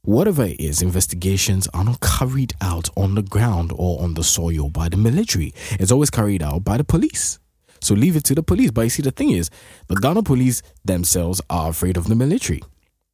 whatever 0.03 0.45
it 0.45 0.59
is, 0.59 0.83
investigations 0.83 1.69
are 1.75 1.85
not 1.85 2.01
carried 2.01 2.55
out 2.61 2.89
on 2.97 3.15
the 3.15 3.23
ground 3.23 3.73
or 3.77 4.03
on 4.03 4.15
the 4.15 4.25
soil 4.25 4.71
by 4.71 4.89
the 4.89 4.97
military. 4.97 5.53
It's 5.73 5.93
always 5.93 6.11
carried 6.11 6.43
out 6.43 6.65
by 6.65 6.79
the 6.79 6.85
police. 6.85 7.39
So 7.81 7.95
leave 7.95 8.17
it 8.17 8.25
to 8.25 8.35
the 8.35 8.43
police. 8.43 8.71
But 8.71 8.83
you 8.83 8.91
see, 8.91 9.03
the 9.03 9.11
thing 9.11 9.31
is, 9.31 9.51
the 9.89 9.97
Ghana 9.97 10.23
police 10.23 10.63
themselves 10.85 11.41
are 11.51 11.71
afraid 11.71 11.97
of 11.97 12.09
the 12.09 12.15
military. 12.15 12.63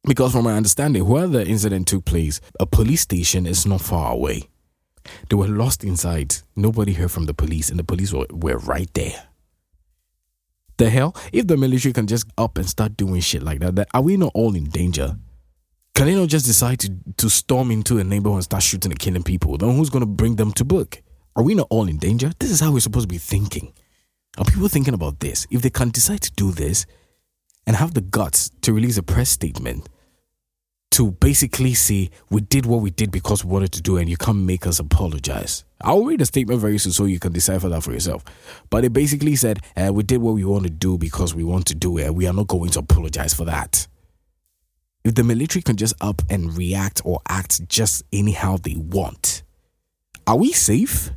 Because 0.05 0.33
from 0.33 0.43
my 0.43 0.53
understanding, 0.53 1.07
where 1.07 1.27
the 1.27 1.45
incident 1.45 1.87
took 1.87 2.05
place, 2.05 2.41
a 2.59 2.65
police 2.65 3.01
station 3.01 3.45
is 3.45 3.65
not 3.65 3.81
far 3.81 4.11
away. 4.11 4.49
They 5.29 5.35
were 5.35 5.47
lost 5.47 5.83
inside. 5.83 6.35
Nobody 6.55 6.93
heard 6.93 7.11
from 7.11 7.25
the 7.25 7.33
police, 7.33 7.69
and 7.69 7.79
the 7.79 7.83
police 7.83 8.11
were, 8.13 8.25
were 8.29 8.57
right 8.57 8.89
there. 8.93 9.27
The 10.77 10.89
hell? 10.89 11.15
If 11.31 11.47
the 11.47 11.55
military 11.55 11.93
can 11.93 12.07
just 12.07 12.25
up 12.37 12.57
and 12.57 12.67
start 12.67 12.97
doing 12.97 13.21
shit 13.21 13.43
like 13.43 13.59
that, 13.59 13.87
are 13.93 14.01
we 14.01 14.17
not 14.17 14.31
all 14.33 14.55
in 14.55 14.65
danger? 14.65 15.15
Can 15.95 16.07
they 16.07 16.15
not 16.15 16.29
just 16.29 16.45
decide 16.45 16.79
to, 16.79 16.91
to 17.17 17.29
storm 17.29 17.69
into 17.69 17.99
a 17.99 18.03
neighborhood 18.03 18.37
and 18.37 18.43
start 18.43 18.63
shooting 18.63 18.91
and 18.91 18.99
killing 18.99 19.23
people? 19.23 19.57
Then 19.57 19.75
who's 19.75 19.91
going 19.91 20.01
to 20.01 20.07
bring 20.07 20.35
them 20.35 20.51
to 20.53 20.65
book? 20.65 21.01
Are 21.35 21.43
we 21.43 21.53
not 21.53 21.67
all 21.69 21.87
in 21.87 21.97
danger? 21.97 22.31
This 22.39 22.49
is 22.49 22.59
how 22.59 22.71
we're 22.71 22.79
supposed 22.79 23.07
to 23.07 23.13
be 23.13 23.19
thinking. 23.19 23.73
Are 24.37 24.45
people 24.45 24.67
thinking 24.67 24.93
about 24.93 25.19
this? 25.19 25.45
If 25.51 25.61
they 25.61 25.69
can 25.69 25.89
decide 25.89 26.21
to 26.21 26.31
do 26.33 26.51
this 26.51 26.85
and 27.67 27.75
have 27.75 27.93
the 27.93 28.01
guts 28.01 28.49
to 28.61 28.73
release 28.73 28.97
a 28.97 29.03
press 29.03 29.29
statement 29.29 29.87
to 30.91 31.11
basically 31.11 31.73
say 31.73 32.09
we 32.29 32.41
did 32.41 32.67
what 32.67 32.81
we 32.81 32.91
did 32.91 33.11
because 33.11 33.43
we 33.43 33.51
wanted 33.51 33.71
to 33.73 33.81
do 33.81 33.97
and 33.97 34.07
you 34.07 34.17
can't 34.17 34.37
make 34.37 34.67
us 34.67 34.79
apologize. 34.79 35.65
I'll 35.81 36.03
read 36.03 36.19
the 36.19 36.25
statement 36.25 36.61
very 36.61 36.77
soon 36.77 36.91
so 36.91 37.05
you 37.05 37.19
can 37.19 37.33
decipher 37.33 37.67
that 37.69 37.81
for 37.81 37.91
yourself. 37.91 38.23
But 38.69 38.85
it 38.85 38.93
basically 38.93 39.35
said 39.35 39.59
uh, 39.75 39.91
we 39.91 40.03
did 40.03 40.21
what 40.21 40.35
we 40.35 40.45
want 40.45 40.65
to 40.65 40.69
do 40.69 40.99
because 40.99 41.33
we 41.33 41.43
want 41.43 41.65
to 41.67 41.75
do 41.75 41.97
it 41.97 42.13
we 42.13 42.27
are 42.27 42.33
not 42.33 42.47
going 42.47 42.69
to 42.71 42.79
apologize 42.79 43.33
for 43.33 43.45
that. 43.45 43.87
If 45.03 45.15
the 45.15 45.23
military 45.23 45.61
can 45.61 45.77
just 45.77 45.95
up 45.99 46.21
and 46.29 46.55
react 46.55 47.01
or 47.03 47.19
act 47.27 47.67
just 47.67 48.03
anyhow 48.13 48.57
they 48.61 48.75
want, 48.75 49.43
are 50.25 50.37
we 50.37 50.51
safe? 50.53 51.09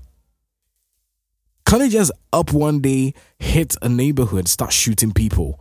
Can 1.66 1.80
they 1.80 1.88
just 1.88 2.12
up 2.32 2.52
one 2.52 2.80
day, 2.80 3.12
hit 3.40 3.74
a 3.82 3.88
neighborhood, 3.88 4.46
start 4.46 4.72
shooting 4.72 5.12
people? 5.12 5.60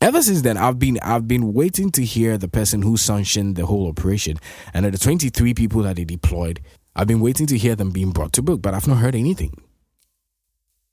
Ever 0.00 0.20
since 0.20 0.42
then, 0.42 0.56
I've 0.56 0.78
been 0.78 0.98
I've 1.00 1.26
been 1.26 1.54
waiting 1.54 1.90
to 1.92 2.04
hear 2.04 2.36
the 2.36 2.48
person 2.48 2.82
who 2.82 2.96
sanctioned 2.96 3.56
the 3.56 3.66
whole 3.66 3.88
operation, 3.88 4.36
and 4.74 4.84
of 4.84 4.92
the 4.92 4.98
23 4.98 5.54
people 5.54 5.82
that 5.82 5.96
they 5.96 6.04
deployed, 6.04 6.60
I've 6.94 7.06
been 7.06 7.20
waiting 7.20 7.46
to 7.46 7.56
hear 7.56 7.76
them 7.76 7.92
being 7.92 8.10
brought 8.10 8.32
to 8.34 8.42
book, 8.42 8.60
but 8.60 8.74
I've 8.74 8.88
not 8.88 8.98
heard 8.98 9.14
anything. 9.14 9.62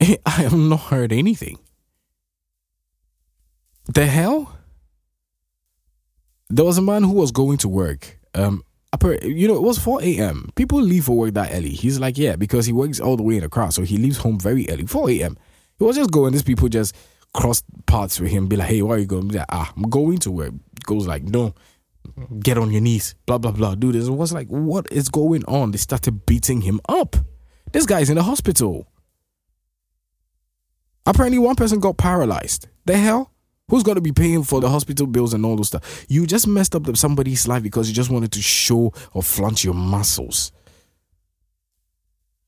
I 0.00 0.30
have 0.30 0.56
not 0.56 0.80
heard 0.80 1.12
anything. 1.12 1.58
The 3.92 4.06
hell? 4.06 4.56
There 6.48 6.64
was 6.64 6.78
a 6.78 6.82
man 6.82 7.02
who 7.02 7.12
was 7.12 7.32
going 7.32 7.58
to 7.58 7.68
work. 7.68 8.18
Um, 8.34 8.62
you 9.22 9.48
know, 9.48 9.56
it 9.56 9.62
was 9.62 9.78
4 9.78 10.02
a.m. 10.02 10.50
People 10.54 10.80
leave 10.80 11.04
for 11.04 11.16
work 11.16 11.34
that 11.34 11.52
early. 11.52 11.70
He's 11.70 11.98
like, 11.98 12.18
yeah, 12.18 12.36
because 12.36 12.66
he 12.66 12.72
works 12.72 13.00
all 13.00 13.16
the 13.16 13.22
way 13.22 13.36
in 13.36 13.48
the 13.48 13.70
so 13.70 13.82
he 13.82 13.96
leaves 13.96 14.18
home 14.18 14.38
very 14.38 14.68
early, 14.70 14.86
4 14.86 15.10
a.m. 15.10 15.36
He 15.78 15.84
was 15.84 15.96
just 15.96 16.10
going. 16.10 16.32
These 16.32 16.42
people 16.42 16.68
just 16.68 16.94
cross 17.32 17.62
paths 17.86 18.20
with 18.20 18.30
him, 18.30 18.46
be 18.46 18.56
like, 18.56 18.68
hey, 18.68 18.82
where 18.82 18.96
are 18.96 19.00
you 19.00 19.06
going? 19.06 19.28
Like, 19.28 19.46
ah, 19.50 19.72
I'm 19.76 19.90
going 19.90 20.18
to 20.18 20.30
work. 20.30 20.52
Goes 20.84 21.06
like, 21.06 21.24
no, 21.24 21.54
get 22.40 22.58
on 22.58 22.70
your 22.70 22.80
knees, 22.80 23.14
blah, 23.26 23.38
blah, 23.38 23.50
blah, 23.50 23.74
do 23.74 23.92
this. 23.92 24.06
It 24.06 24.12
was 24.12 24.32
like, 24.32 24.48
what 24.48 24.86
is 24.90 25.08
going 25.08 25.44
on? 25.46 25.72
They 25.72 25.78
started 25.78 26.26
beating 26.26 26.60
him 26.60 26.80
up. 26.88 27.16
This 27.72 27.86
guy's 27.86 28.10
in 28.10 28.16
the 28.16 28.22
hospital. 28.22 28.86
Apparently, 31.06 31.38
one 31.38 31.56
person 31.56 31.80
got 31.80 31.98
paralyzed. 31.98 32.68
The 32.86 32.96
hell? 32.96 33.33
Who's 33.68 33.82
going 33.82 33.96
to 33.96 34.02
be 34.02 34.12
paying 34.12 34.44
for 34.44 34.60
the 34.60 34.68
hospital 34.68 35.06
bills 35.06 35.32
and 35.32 35.44
all 35.44 35.56
those 35.56 35.68
stuff? 35.68 36.04
You 36.08 36.26
just 36.26 36.46
messed 36.46 36.74
up 36.74 36.94
somebody's 36.96 37.48
life 37.48 37.62
because 37.62 37.88
you 37.88 37.94
just 37.94 38.10
wanted 38.10 38.32
to 38.32 38.42
show 38.42 38.92
or 39.12 39.22
flaunt 39.22 39.64
your 39.64 39.74
muscles. 39.74 40.52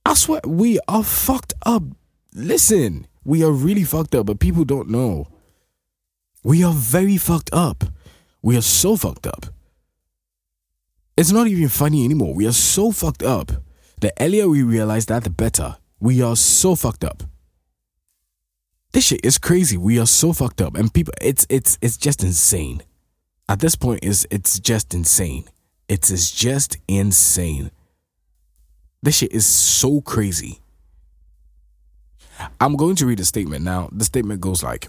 I 0.05 0.15
swear, 0.15 0.41
we 0.45 0.79
are 0.89 1.03
fucked 1.03 1.55
up. 1.65 1.83
Listen, 2.35 3.07
we 3.25 3.43
are 3.43 3.51
really 3.51 3.85
fucked 3.85 4.15
up, 4.15 4.27
but 4.27 4.41
people 4.41 4.65
don't 4.65 4.91
know. 4.91 5.29
We 6.45 6.63
are 6.63 6.73
very 6.73 7.17
fucked 7.17 7.51
up. 7.53 7.85
We 8.43 8.57
are 8.57 8.63
so 8.63 8.97
fucked 8.97 9.27
up. 9.27 9.47
It's 11.17 11.33
not 11.33 11.47
even 11.49 11.69
funny 11.69 12.05
anymore. 12.05 12.35
We 12.35 12.47
are 12.47 12.53
so 12.53 12.93
fucked 12.93 13.23
up. 13.23 13.51
The 14.01 14.13
earlier 14.21 14.49
we 14.49 14.63
realize 14.63 15.07
that, 15.07 15.25
the 15.25 15.31
better. 15.31 15.79
We 15.99 16.21
are 16.21 16.37
so 16.37 16.75
fucked 16.77 17.03
up. 17.03 17.23
This 18.97 19.09
shit 19.09 19.27
is 19.27 19.37
crazy. 19.37 19.77
We 19.77 19.99
are 19.99 20.07
so 20.07 20.33
fucked 20.33 20.63
up, 20.63 20.75
and 20.75 20.91
people, 20.91 21.13
it's 21.21 21.47
it's 21.51 21.77
it's 21.83 21.99
just 21.99 22.25
insane. 22.25 22.83
At 23.47 23.61
this 23.61 23.77
point, 23.77 24.03
is 24.03 24.27
it's 24.31 24.59
just 24.59 24.95
insane. 24.95 25.45
It 25.87 26.09
is 26.09 26.31
just 26.31 26.79
insane. 26.89 27.73
This 29.03 29.17
shit 29.19 29.33
is 29.33 29.45
so 29.45 30.01
crazy. 30.01 30.63
I'm 32.59 32.75
going 32.75 32.97
to 32.97 33.05
read 33.05 33.21
a 33.21 33.27
statement 33.27 33.67
now. 33.67 33.91
The 33.93 34.07
statement 34.07 34.41
goes 34.41 34.63
like 34.63 34.89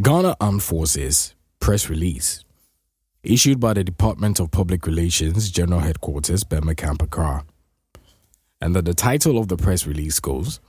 Ghana 0.00 0.36
Armed 0.40 0.62
Forces 0.62 1.34
press 1.58 1.88
release 1.88 2.44
issued 3.24 3.58
by 3.58 3.72
the 3.72 3.82
Department 3.82 4.38
of 4.38 4.52
Public 4.52 4.86
Relations 4.86 5.50
General 5.50 5.80
Headquarters, 5.80 6.44
Burma 6.44 6.76
Camp, 6.76 7.02
Accra. 7.02 7.44
And 8.60 8.76
that 8.76 8.84
the 8.84 8.94
title 8.94 9.38
of 9.38 9.48
the 9.48 9.56
press 9.56 9.88
release 9.88 10.20
goes 10.20 10.60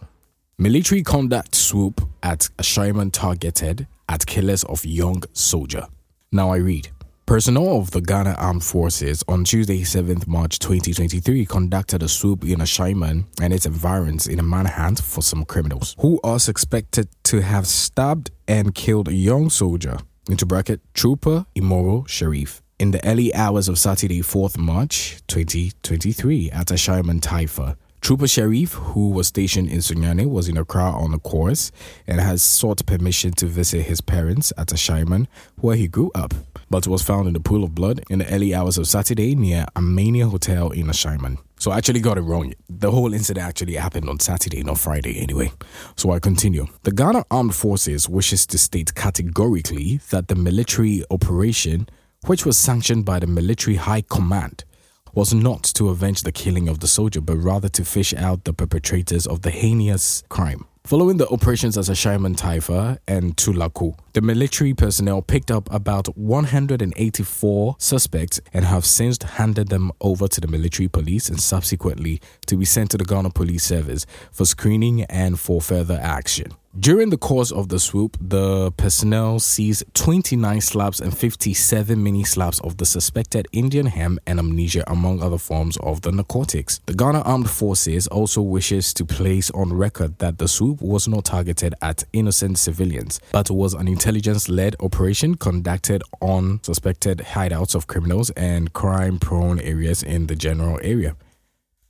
Military 0.58 1.02
Conduct 1.02 1.56
Swoop 1.56 2.08
at 2.22 2.50
Ashaiman 2.58 3.12
Targeted 3.12 3.88
at 4.08 4.26
Killers 4.26 4.64
of 4.66 4.86
Young 4.86 5.24
Soldier. 5.34 5.88
Now 6.32 6.52
I 6.52 6.58
read. 6.58 6.90
Personnel 7.26 7.78
of 7.78 7.92
the 7.92 8.02
Ghana 8.02 8.36
Armed 8.38 8.64
Forces 8.64 9.24
on 9.28 9.44
Tuesday, 9.44 9.82
7th 9.82 10.28
March 10.28 10.60
2023 10.60 11.46
conducted 11.46 12.04
a 12.04 12.08
swoop 12.08 12.44
in 12.44 12.62
a 12.62 12.66
Ashaiman 12.66 13.26
and 13.42 13.54
its 13.54 13.66
environs 13.66 14.28
in 14.28 14.38
a 14.38 14.44
manhunt 14.44 15.02
for 15.02 15.24
some 15.24 15.46
criminals 15.46 15.96
who 16.00 16.20
are 16.24 16.40
suspected 16.40 17.08
to 17.24 17.42
have 17.42 17.66
stabbed 17.66 18.30
and 18.48 18.76
killed 18.76 19.08
a 19.08 19.14
young 19.14 19.50
soldier, 19.50 19.98
into 20.30 20.46
bracket, 20.46 20.82
Trooper 20.94 21.46
Imoro 21.56 22.08
Sharif, 22.08 22.62
in 22.78 22.92
the 22.92 23.04
early 23.08 23.34
hours 23.34 23.70
of 23.70 23.80
Saturday, 23.80 24.22
4th 24.22 24.58
March 24.58 25.22
2023 25.28 26.52
at 26.52 26.70
a 26.70 26.74
Ashaiman 26.74 27.22
Taifa, 27.22 27.78
Trooper 28.02 28.28
Sharif, 28.28 28.74
who 28.74 29.10
was 29.12 29.28
stationed 29.28 29.70
in 29.70 29.78
Sunyani, 29.78 30.28
was 30.28 30.50
in 30.50 30.58
Accra 30.58 30.92
on 30.92 31.14
a 31.14 31.20
course 31.20 31.72
and 32.08 32.20
has 32.20 32.42
sought 32.42 32.84
permission 32.88 33.32
to 33.34 33.46
visit 33.46 33.84
his 33.84 34.02
parents 34.02 34.52
at 34.58 34.70
Ashaiman, 34.70 35.28
where 35.58 35.76
he 35.76 35.88
grew 35.88 36.10
up, 36.16 36.34
but 36.68 36.88
was 36.88 37.04
found 37.04 37.28
in 37.28 37.36
a 37.36 37.40
pool 37.40 37.64
of 37.64 37.76
blood 37.76 38.02
in 38.10 38.18
the 38.18 38.34
early 38.34 38.56
hours 38.56 38.80
of 38.80 38.88
Saturday 38.88 39.36
near 39.36 39.66
Armenia 39.76 40.28
Hotel 40.28 40.72
in 40.72 40.88
Ashaiman. 40.88 41.38
So 41.60 41.70
I 41.70 41.78
actually 41.78 42.00
got 42.00 42.18
it 42.18 42.22
wrong. 42.22 42.56
The 42.68 42.90
whole 42.90 43.14
incident 43.14 43.46
actually 43.46 43.76
happened 43.76 44.10
on 44.10 44.20
Saturday, 44.20 44.64
not 44.64 44.80
Friday 44.80 45.22
anyway. 45.22 45.52
So 45.96 46.10
I 46.10 46.18
continue. 46.18 46.66
The 46.82 46.92
Ghana 46.92 47.26
Armed 47.30 47.54
Forces 47.54 48.10
wishes 48.10 48.48
to 48.48 48.58
state 48.58 48.96
categorically 48.96 50.00
that 50.10 50.28
the 50.28 50.36
military 50.36 51.04
operation, 51.12 51.88
which 52.26 52.48
was 52.48 52.58
sanctioned 52.58 53.06
by 53.06 53.20
the 53.20 53.28
Military 53.28 53.76
High 53.76 54.02
Command, 54.02 54.64
was 55.14 55.34
not 55.34 55.64
to 55.64 55.90
avenge 55.90 56.22
the 56.24 56.32
killing 56.32 56.70
of 56.70 56.80
the 56.80 56.88
soldier, 56.88 57.22
but 57.22 57.38
rather 57.38 57.70
to 57.70 57.84
fish 57.84 58.14
out 58.14 58.44
the 58.44 58.54
perpetrators 58.54 59.28
of 59.28 59.42
the 59.42 59.52
heinous 59.52 60.24
crime. 60.30 60.66
Following 60.84 61.18
the 61.18 61.28
operations 61.30 61.78
at 61.78 61.86
Ashaiman 61.86 62.36
Taifa 62.36 62.98
and 63.08 63.38
Tulaku, 63.38 63.96
the 64.14 64.22
military 64.22 64.74
personnel 64.74 65.22
picked 65.22 65.50
up 65.50 65.72
about 65.74 66.18
184 66.18 67.76
suspects 67.80 68.42
and 68.54 68.66
have 68.66 68.86
since 68.86 69.22
handed 69.24 69.70
them 69.70 69.92
over 70.02 70.28
to 70.28 70.42
the 70.42 70.48
military 70.48 70.90
police 70.90 71.30
and 71.30 71.40
subsequently 71.40 72.20
to 72.46 72.58
be 72.58 72.66
sent 72.66 72.92
to 72.92 72.98
the 72.98 73.06
Ghana 73.06 73.30
Police 73.30 73.64
Service 73.64 74.06
for 74.32 74.46
screening 74.46 75.04
and 75.04 75.40
for 75.40 75.62
further 75.62 76.00
action. 76.02 76.52
During 76.80 77.10
the 77.10 77.18
course 77.18 77.52
of 77.52 77.68
the 77.68 77.80
swoop, 77.80 78.16
the 78.22 78.72
personnel 78.72 79.40
seized 79.40 79.84
29 79.94 80.62
slabs 80.62 81.02
and 81.02 81.16
57 81.16 82.02
mini 82.02 82.24
slabs 82.24 82.62
of 82.62 82.78
the 82.78 82.86
suspected 82.86 83.46
Indian 83.52 83.88
hemp 83.88 84.20
and 84.26 84.40
amnesia, 84.40 84.86
among 84.88 85.22
other 85.22 85.38
forms 85.38 85.76
of 85.84 86.00
the 86.00 86.14
narcotics. 86.14 86.80
The 86.86 86.94
Ghana 86.94 87.24
Armed 87.24 87.50
Forces 87.50 88.08
also 88.08 88.42
wishes 88.42 88.94
to 88.94 89.04
place 89.04 89.52
on 89.52 89.74
record 89.74 90.18
that 90.20 90.38
the 90.38 90.48
swoop 90.48 90.82
was 90.82 91.10
not 91.10 91.26
targeted 91.26 91.76
at 91.82 92.06
innocent 92.14 92.58
civilians, 92.58 93.20
but 93.34 93.52
was 93.52 93.74
an 93.74 93.90
intelligence 94.02 94.50
led 94.50 94.76
operation 94.80 95.36
conducted 95.36 96.02
on 96.22 96.60
suspected 96.64 97.20
hideouts 97.20 97.76
of 97.76 97.86
criminals 97.86 98.32
and 98.32 98.74
crime 98.74 99.20
prone 99.20 99.60
areas 99.60 100.02
in 100.02 100.26
the 100.26 100.36
general 100.36 100.80
area. 100.82 101.16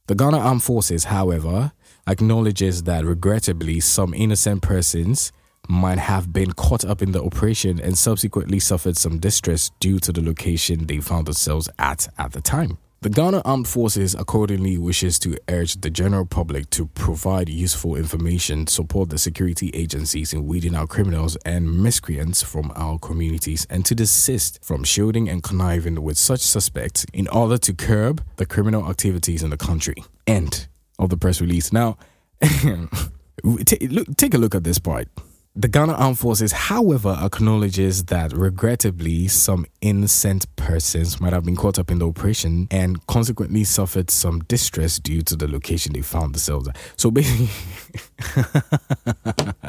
The 0.08 0.16
Ghana 0.16 0.38
Armed 0.38 0.62
Forces, 0.62 1.06
however, 1.06 1.72
acknowledges 2.06 2.84
that 2.84 3.06
regrettably 3.06 3.80
some 3.80 4.14
innocent 4.14 4.62
persons 4.62 5.32
might 5.70 6.00
have 6.00 6.34
been 6.34 6.52
caught 6.52 6.84
up 6.84 7.02
in 7.02 7.14
the 7.14 7.24
operation 7.24 7.80
and 7.80 7.98
subsequently 7.98 8.60
suffered 8.60 8.98
some 8.98 9.18
distress 9.18 9.72
due 9.80 9.98
to 10.00 10.12
the 10.12 10.22
location 10.22 10.88
they 10.88 10.98
found 10.98 11.28
themselves 11.28 11.70
at 11.80 12.10
at 12.18 12.34
the 12.34 12.42
time. 12.42 12.78
The 13.04 13.10
Ghana 13.10 13.42
Armed 13.46 13.68
Forces 13.68 14.14
accordingly 14.14 14.78
wishes 14.78 15.18
to 15.20 15.36
urge 15.50 15.82
the 15.82 15.90
general 15.90 16.24
public 16.24 16.70
to 16.70 16.86
provide 16.86 17.50
useful 17.50 17.96
information, 17.96 18.68
support 18.68 19.10
the 19.10 19.18
security 19.18 19.72
agencies 19.74 20.34
in 20.34 20.46
weeding 20.46 20.76
out 20.76 20.90
criminals 20.90 21.36
and 21.38 21.82
miscreants 21.82 22.44
from 22.44 22.72
our 22.76 23.00
communities, 23.00 23.66
and 23.72 23.84
to 23.88 23.96
desist 23.96 24.64
from 24.64 24.84
shielding 24.84 25.28
and 25.30 25.42
conniving 25.42 26.04
with 26.04 26.16
such 26.16 26.42
suspects 26.42 27.04
in 27.12 27.28
order 27.30 27.58
to 27.58 27.74
curb 27.74 28.24
the 28.36 28.46
criminal 28.46 28.88
activities 28.88 29.42
in 29.42 29.50
the 29.50 29.58
country. 29.58 29.96
End 30.28 30.68
of 31.00 31.10
the 31.10 31.18
press 31.18 31.42
release. 31.42 31.74
Now, 31.74 31.98
take, 32.40 34.36
a 34.36 34.38
look 34.38 34.54
at 34.54 34.64
this 34.64 34.78
part. 34.78 35.08
The 35.54 35.68
Ghana 35.68 35.92
Armed 35.94 36.18
Forces, 36.18 36.54
however, 36.54 37.18
acknowledges 37.22 38.06
that 38.06 38.32
regrettably 38.32 39.28
some 39.28 39.66
innocent 39.82 40.46
persons 40.56 41.20
might 41.20 41.34
have 41.34 41.44
been 41.44 41.58
caught 41.58 41.78
up 41.78 41.92
in 41.92 42.00
the 42.00 42.08
operation 42.08 42.70
and 42.72 43.06
consequently 43.08 43.66
suffered 43.66 44.10
some 44.10 44.40
distress 44.46 44.98
due 44.98 45.22
to 45.24 45.36
the 45.36 45.50
location 45.50 45.92
they 45.92 46.02
found 46.02 46.36
themselves 46.36 46.70
at. 46.70 46.78
So 46.96 47.12
basically, 47.12 47.50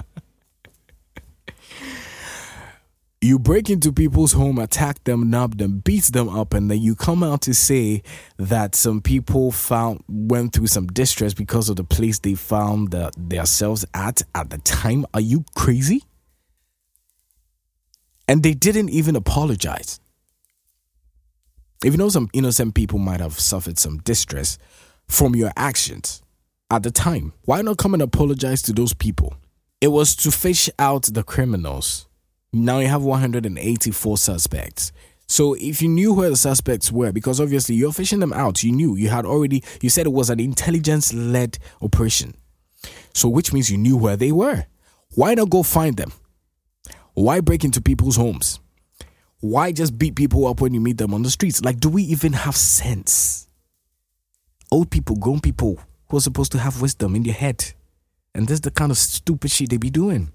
you 3.22 3.38
break 3.38 3.70
into 3.70 3.92
people's 3.92 4.32
home, 4.32 4.58
attack 4.58 5.04
them, 5.04 5.30
nab 5.30 5.58
them, 5.58 5.78
beat 5.78 6.04
them 6.04 6.28
up, 6.28 6.54
and 6.54 6.70
then 6.70 6.80
you 6.80 6.94
come 6.94 7.22
out 7.22 7.42
to 7.42 7.54
say 7.54 8.02
that 8.36 8.74
some 8.74 9.00
people 9.00 9.52
found 9.52 10.02
went 10.08 10.52
through 10.52 10.66
some 10.66 10.88
distress 10.88 11.32
because 11.32 11.68
of 11.68 11.76
the 11.76 11.84
place 11.84 12.18
they 12.18 12.34
found 12.34 12.90
the, 12.90 13.12
themselves 13.16 13.84
at 13.94 14.22
at 14.34 14.50
the 14.50 14.58
time. 14.58 15.06
Are 15.14 15.20
you 15.20 15.44
crazy? 15.54 16.02
And 18.26 18.42
they 18.42 18.54
didn't 18.54 18.90
even 18.90 19.14
apologize. 19.14 20.00
You 21.84 21.96
know 21.96 22.08
some 22.08 22.30
innocent 22.32 22.74
people 22.74 22.98
might 22.98 23.20
have 23.20 23.38
suffered 23.38 23.78
some 23.78 23.98
distress 23.98 24.58
from 25.08 25.34
your 25.34 25.52
actions 25.56 26.22
at 26.72 26.82
the 26.82 26.90
time, 26.90 27.34
why 27.42 27.60
not 27.60 27.76
come 27.76 27.92
and 27.92 28.02
apologize 28.02 28.62
to 28.62 28.72
those 28.72 28.94
people? 28.94 29.34
It 29.82 29.88
was 29.88 30.16
to 30.16 30.30
fish 30.30 30.70
out 30.78 31.02
the 31.02 31.22
criminals 31.22 32.08
now 32.52 32.78
you 32.78 32.88
have 32.88 33.02
184 33.02 34.18
suspects. 34.18 34.92
So 35.26 35.54
if 35.54 35.80
you 35.80 35.88
knew 35.88 36.12
where 36.12 36.28
the 36.28 36.36
suspects 36.36 36.92
were, 36.92 37.10
because 37.12 37.40
obviously 37.40 37.74
you're 37.74 37.92
fishing 37.92 38.20
them 38.20 38.32
out, 38.34 38.62
you 38.62 38.72
knew 38.72 38.96
you 38.96 39.08
had 39.08 39.24
already, 39.24 39.64
you 39.80 39.88
said 39.88 40.04
it 40.04 40.12
was 40.12 40.28
an 40.28 40.40
intelligence 40.40 41.14
led 41.14 41.58
operation. 41.80 42.34
So 43.14 43.28
which 43.28 43.52
means 43.52 43.70
you 43.70 43.78
knew 43.78 43.96
where 43.96 44.16
they 44.16 44.32
were. 44.32 44.66
Why 45.14 45.34
not 45.34 45.50
go 45.50 45.62
find 45.62 45.96
them? 45.96 46.12
Why 47.14 47.40
break 47.40 47.64
into 47.64 47.80
people's 47.80 48.16
homes? 48.16 48.60
Why 49.40 49.72
just 49.72 49.98
beat 49.98 50.14
people 50.14 50.46
up 50.46 50.60
when 50.60 50.74
you 50.74 50.80
meet 50.80 50.98
them 50.98 51.14
on 51.14 51.22
the 51.22 51.30
streets? 51.30 51.64
Like, 51.64 51.80
do 51.80 51.88
we 51.88 52.02
even 52.04 52.32
have 52.32 52.56
sense? 52.56 53.48
Old 54.70 54.90
people, 54.90 55.16
grown 55.16 55.40
people 55.40 55.80
who 56.08 56.16
are 56.18 56.20
supposed 56.20 56.52
to 56.52 56.58
have 56.58 56.80
wisdom 56.80 57.16
in 57.16 57.22
their 57.22 57.34
head. 57.34 57.72
And 58.34 58.46
this 58.46 58.56
is 58.56 58.60
the 58.62 58.70
kind 58.70 58.90
of 58.90 58.98
stupid 58.98 59.50
shit 59.50 59.70
they 59.70 59.78
be 59.78 59.90
doing. 59.90 60.32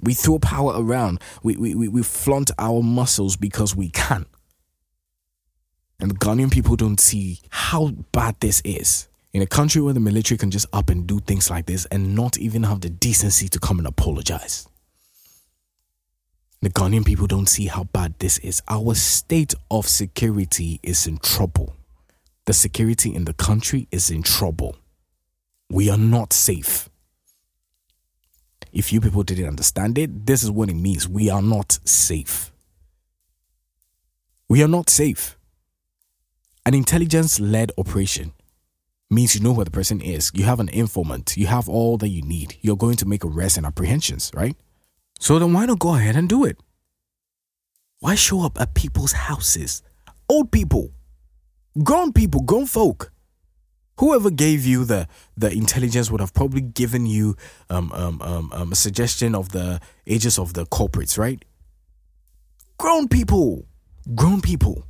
We 0.00 0.14
throw 0.14 0.38
power 0.38 0.74
around. 0.76 1.20
We, 1.42 1.56
we, 1.56 1.74
we, 1.74 1.88
we 1.88 2.02
flaunt 2.02 2.50
our 2.58 2.82
muscles 2.82 3.36
because 3.36 3.74
we 3.74 3.88
can. 3.90 4.26
And 5.98 6.10
the 6.10 6.14
Ghanaian 6.16 6.50
people 6.50 6.76
don't 6.76 7.00
see 7.00 7.40
how 7.48 7.88
bad 8.12 8.36
this 8.40 8.60
is. 8.64 9.08
In 9.32 9.42
a 9.42 9.46
country 9.46 9.82
where 9.82 9.94
the 9.94 10.00
military 10.00 10.38
can 10.38 10.50
just 10.50 10.66
up 10.72 10.88
and 10.88 11.06
do 11.06 11.20
things 11.20 11.50
like 11.50 11.66
this 11.66 11.84
and 11.86 12.14
not 12.14 12.38
even 12.38 12.62
have 12.62 12.80
the 12.80 12.90
decency 12.90 13.48
to 13.48 13.58
come 13.58 13.78
and 13.78 13.86
apologize. 13.86 14.68
The 16.62 16.70
Ghanaian 16.70 17.04
people 17.04 17.26
don't 17.26 17.48
see 17.48 17.66
how 17.66 17.84
bad 17.84 18.18
this 18.18 18.38
is. 18.38 18.62
Our 18.68 18.94
state 18.94 19.54
of 19.70 19.86
security 19.86 20.80
is 20.82 21.06
in 21.06 21.18
trouble. 21.18 21.76
The 22.46 22.52
security 22.52 23.14
in 23.14 23.24
the 23.24 23.34
country 23.34 23.88
is 23.90 24.10
in 24.10 24.22
trouble. 24.22 24.76
We 25.70 25.90
are 25.90 25.98
not 25.98 26.32
safe. 26.32 26.88
If 28.72 28.92
you 28.92 29.00
people 29.00 29.22
didn't 29.22 29.48
understand 29.48 29.98
it, 29.98 30.26
this 30.26 30.42
is 30.42 30.50
what 30.50 30.68
it 30.68 30.74
means. 30.74 31.08
We 31.08 31.30
are 31.30 31.42
not 31.42 31.78
safe. 31.84 32.52
We 34.48 34.62
are 34.62 34.68
not 34.68 34.90
safe. 34.90 35.36
An 36.64 36.74
intelligence 36.74 37.40
led 37.40 37.72
operation 37.78 38.32
means 39.10 39.34
you 39.34 39.40
know 39.40 39.52
where 39.52 39.64
the 39.64 39.70
person 39.70 40.00
is. 40.00 40.30
You 40.34 40.44
have 40.44 40.60
an 40.60 40.68
informant. 40.68 41.36
You 41.36 41.46
have 41.46 41.68
all 41.68 41.96
that 41.98 42.08
you 42.08 42.22
need. 42.22 42.56
You're 42.60 42.76
going 42.76 42.96
to 42.96 43.06
make 43.06 43.24
arrests 43.24 43.56
and 43.56 43.66
apprehensions, 43.66 44.30
right? 44.34 44.56
So 45.18 45.38
then 45.38 45.52
why 45.52 45.66
not 45.66 45.78
go 45.78 45.94
ahead 45.94 46.16
and 46.16 46.28
do 46.28 46.44
it? 46.44 46.58
Why 48.00 48.14
show 48.14 48.44
up 48.44 48.60
at 48.60 48.74
people's 48.74 49.12
houses? 49.12 49.82
Old 50.28 50.50
people, 50.52 50.90
grown 51.82 52.12
people, 52.12 52.42
grown 52.42 52.66
folk 52.66 53.12
whoever 53.98 54.30
gave 54.30 54.64
you 54.64 54.84
the 54.84 55.08
the 55.36 55.50
intelligence 55.50 56.10
would 56.10 56.20
have 56.20 56.34
probably 56.34 56.60
given 56.60 57.06
you 57.06 57.36
um, 57.70 57.92
um, 57.92 58.20
um, 58.22 58.52
um, 58.52 58.72
a 58.72 58.74
suggestion 58.76 59.34
of 59.34 59.50
the 59.50 59.80
ages 60.06 60.38
of 60.38 60.54
the 60.54 60.66
culprits, 60.66 61.18
right? 61.18 61.44
Grown 62.78 63.08
people, 63.08 63.66
grown 64.14 64.40
people. 64.40 64.84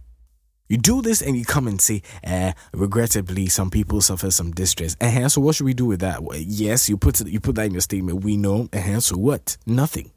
You 0.68 0.78
do 0.78 1.00
this 1.00 1.22
and 1.22 1.36
you 1.36 1.44
come 1.44 1.68
and 1.68 1.80
say, 1.80 2.02
eh, 2.24 2.52
regrettably, 2.72 3.46
some 3.46 3.70
people 3.70 4.00
suffer 4.00 4.32
some 4.32 4.50
distress. 4.50 4.96
Uh-huh, 5.00 5.28
so 5.28 5.40
what 5.40 5.54
should 5.54 5.66
we 5.66 5.74
do 5.74 5.86
with 5.86 6.00
that? 6.00 6.24
Well, 6.24 6.38
yes, 6.38 6.88
you 6.88 6.96
put 6.96 7.24
you 7.24 7.38
put 7.38 7.54
that 7.54 7.66
in 7.66 7.72
your 7.72 7.80
statement. 7.80 8.24
We 8.24 8.36
know. 8.36 8.68
Uh-huh, 8.72 9.00
so 9.00 9.16
what? 9.16 9.56
Nothing. 9.64 10.10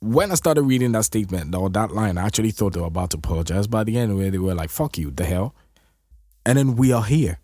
When 0.00 0.30
I 0.30 0.34
started 0.34 0.62
reading 0.62 0.92
that 0.92 1.04
statement 1.06 1.54
or 1.54 1.70
that 1.70 1.90
line, 1.90 2.18
I 2.18 2.26
actually 2.26 2.52
thought 2.52 2.74
they 2.74 2.80
were 2.80 2.86
about 2.86 3.10
to 3.10 3.16
apologize. 3.16 3.66
By 3.66 3.82
the 3.82 3.98
end, 3.98 4.16
where 4.16 4.30
they 4.30 4.38
were 4.38 4.54
like, 4.54 4.70
"Fuck 4.70 4.96
you, 4.96 5.10
the 5.10 5.24
hell," 5.24 5.56
and 6.44 6.56
then 6.56 6.76
we 6.76 6.92
are 6.92 7.02
here 7.02 7.40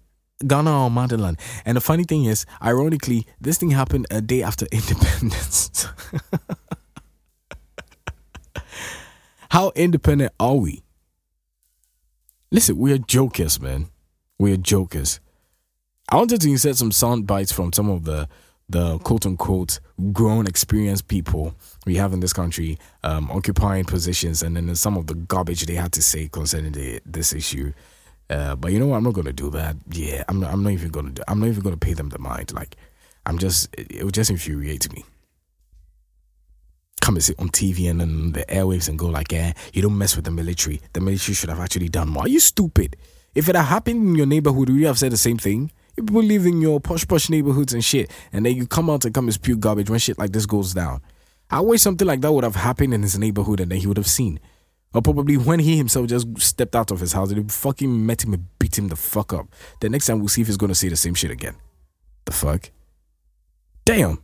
Ghana 0.46 0.85
or 0.85 0.90
motherland. 0.90 1.38
And 1.64 1.76
the 1.76 1.81
funny 1.81 2.05
thing 2.05 2.24
is, 2.24 2.44
ironically, 2.62 3.26
this 3.40 3.59
thing 3.59 3.70
happened 3.70 4.07
a 4.11 4.20
day 4.20 4.42
after 4.42 4.66
independence. 4.72 5.87
How 9.50 9.70
independent 9.74 10.33
are 10.40 10.57
we? 10.57 10.83
Listen, 12.50 12.78
we 12.78 12.92
are 12.92 12.98
jokers, 12.98 13.61
man. 13.61 13.88
We 14.38 14.52
are 14.52 14.57
jokers. 14.57 15.20
I 16.09 16.16
wanted 16.16 16.40
to 16.42 16.50
insert 16.50 16.76
some 16.76 16.92
sound 16.92 17.26
bites 17.26 17.52
from 17.52 17.72
some 17.72 17.88
of 17.90 18.05
the 18.05 18.28
the 18.68 18.98
quote 19.00 19.26
unquote 19.26 19.81
grown 20.12 20.46
experienced 20.46 21.07
people 21.07 21.55
we 21.85 21.96
have 21.96 22.12
in 22.12 22.20
this 22.20 22.33
country 22.33 22.78
um, 23.02 23.31
occupying 23.31 23.85
positions 23.85 24.42
and 24.42 24.57
then 24.57 24.74
some 24.74 24.96
of 24.96 25.07
the 25.07 25.14
garbage 25.14 25.66
they 25.66 25.74
had 25.74 25.92
to 25.92 26.02
say 26.02 26.28
concerning 26.28 26.72
the, 26.72 27.00
this 27.05 27.33
issue 27.35 27.72
Uh, 28.30 28.56
but 28.56 28.72
you 28.72 28.78
know 28.78 28.87
what? 28.87 28.96
I'm 28.96 29.04
not 29.04 29.14
gonna 29.14 29.32
do 29.32 29.50
that. 29.50 29.76
Yeah, 29.90 30.24
I'm 30.28 30.40
not, 30.40 30.52
I'm 30.52 30.62
not 30.62 30.72
even 30.72 30.90
gonna 30.90 31.11
do. 31.11 31.22
I'm 31.28 31.40
not 31.40 31.48
even 31.48 31.62
gonna 31.62 31.76
pay 31.76 31.94
them 31.94 32.08
the 32.08 32.18
mind. 32.18 32.52
Like, 32.52 32.76
I'm 33.26 33.38
just. 33.38 33.68
It, 33.76 34.04
would 34.04 34.14
just 34.14 34.30
infuriate 34.30 34.92
me. 34.92 35.04
Come 37.00 37.16
and 37.16 37.24
sit 37.24 37.38
on 37.38 37.48
TV 37.48 37.90
and 37.90 38.32
the 38.32 38.44
airwaves 38.46 38.88
and 38.88 38.98
go 38.98 39.06
like, 39.06 39.32
"Yeah, 39.32 39.52
you 39.72 39.82
don't 39.82 39.98
mess 39.98 40.16
with 40.16 40.24
the 40.24 40.30
military. 40.30 40.80
The 40.92 41.00
military 41.00 41.35
should 41.35 41.50
have 41.50 41.61
actually 41.61 41.88
done 41.88 42.08
more." 42.08 42.24
Are 42.24 42.28
you 42.28 42.40
stupid? 42.40 42.96
If 43.35 43.48
it 43.48 43.56
had 43.56 43.64
happened 43.64 44.08
in 44.08 44.14
your 44.14 44.26
neighborhood, 44.26 44.68
would 44.68 44.78
you 44.78 44.87
have 44.87 44.98
said 44.98 45.12
the 45.12 45.16
same 45.16 45.38
thing? 45.38 45.72
People 45.96 46.22
live 46.22 46.46
in 46.46 46.61
your 46.61 46.80
posh 46.80 47.06
posh 47.06 47.28
neighborhoods 47.28 47.74
and 47.74 47.85
shit, 47.85 48.11
and 48.32 48.46
then 48.46 48.56
you 48.56 48.66
come 48.66 48.88
out 48.88 49.04
and 49.04 49.12
come 49.12 49.24
and 49.24 49.35
spew 49.35 49.56
garbage 49.56 49.90
when 49.90 49.98
shit 49.98 50.18
like 50.18 50.32
this 50.32 50.46
goes 50.46 50.72
down. 50.72 51.02
I 51.50 51.61
wish 51.61 51.82
something 51.82 52.06
like 52.06 52.22
that 52.22 52.32
would 52.32 52.44
have 52.44 52.56
happened 52.56 52.94
in 52.94 53.02
his 53.02 53.18
neighborhood 53.18 53.61
and 53.61 53.70
then 53.70 53.78
he 53.78 53.87
would 53.87 53.98
have 53.98 54.06
seen. 54.06 54.40
Or 54.94 55.00
probably 55.00 55.37
when 55.37 55.59
he 55.59 55.76
himself 55.76 56.07
just 56.07 56.26
stepped 56.38 56.76
out 56.76 56.90
of 56.90 57.00
his 57.00 57.12
house, 57.12 57.33
they 57.33 57.42
fucking 57.42 58.05
met 58.05 58.24
him 58.24 58.35
and 58.35 58.46
beat 58.59 58.78
him 58.78 58.88
the 58.88 58.96
fuck 58.96 59.33
up. 59.33 59.46
The 59.81 59.88
next 59.88 60.07
time 60.07 60.18
we'll 60.18 60.28
see 60.28 60.42
if 60.42 60.48
he's 60.48 60.57
gonna 60.57 60.74
say 60.74 60.88
the 60.88 60.96
same 60.96 61.14
shit 61.14 61.31
again. 61.31 61.55
The 62.26 62.33
fuck? 62.33 62.70
Damn. 63.85 64.22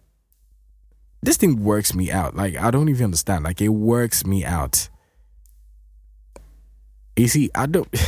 This 1.23 1.37
thing 1.37 1.65
works 1.65 1.95
me 1.95 2.11
out. 2.11 2.37
Like, 2.37 2.57
I 2.57 2.71
don't 2.71 2.89
even 2.89 3.05
understand. 3.05 3.45
Like, 3.45 3.61
it 3.61 3.69
works 3.69 4.25
me 4.25 4.45
out. 4.45 4.89
You 7.17 7.29
see, 7.29 7.51
I 7.55 7.67
don't. 7.67 7.89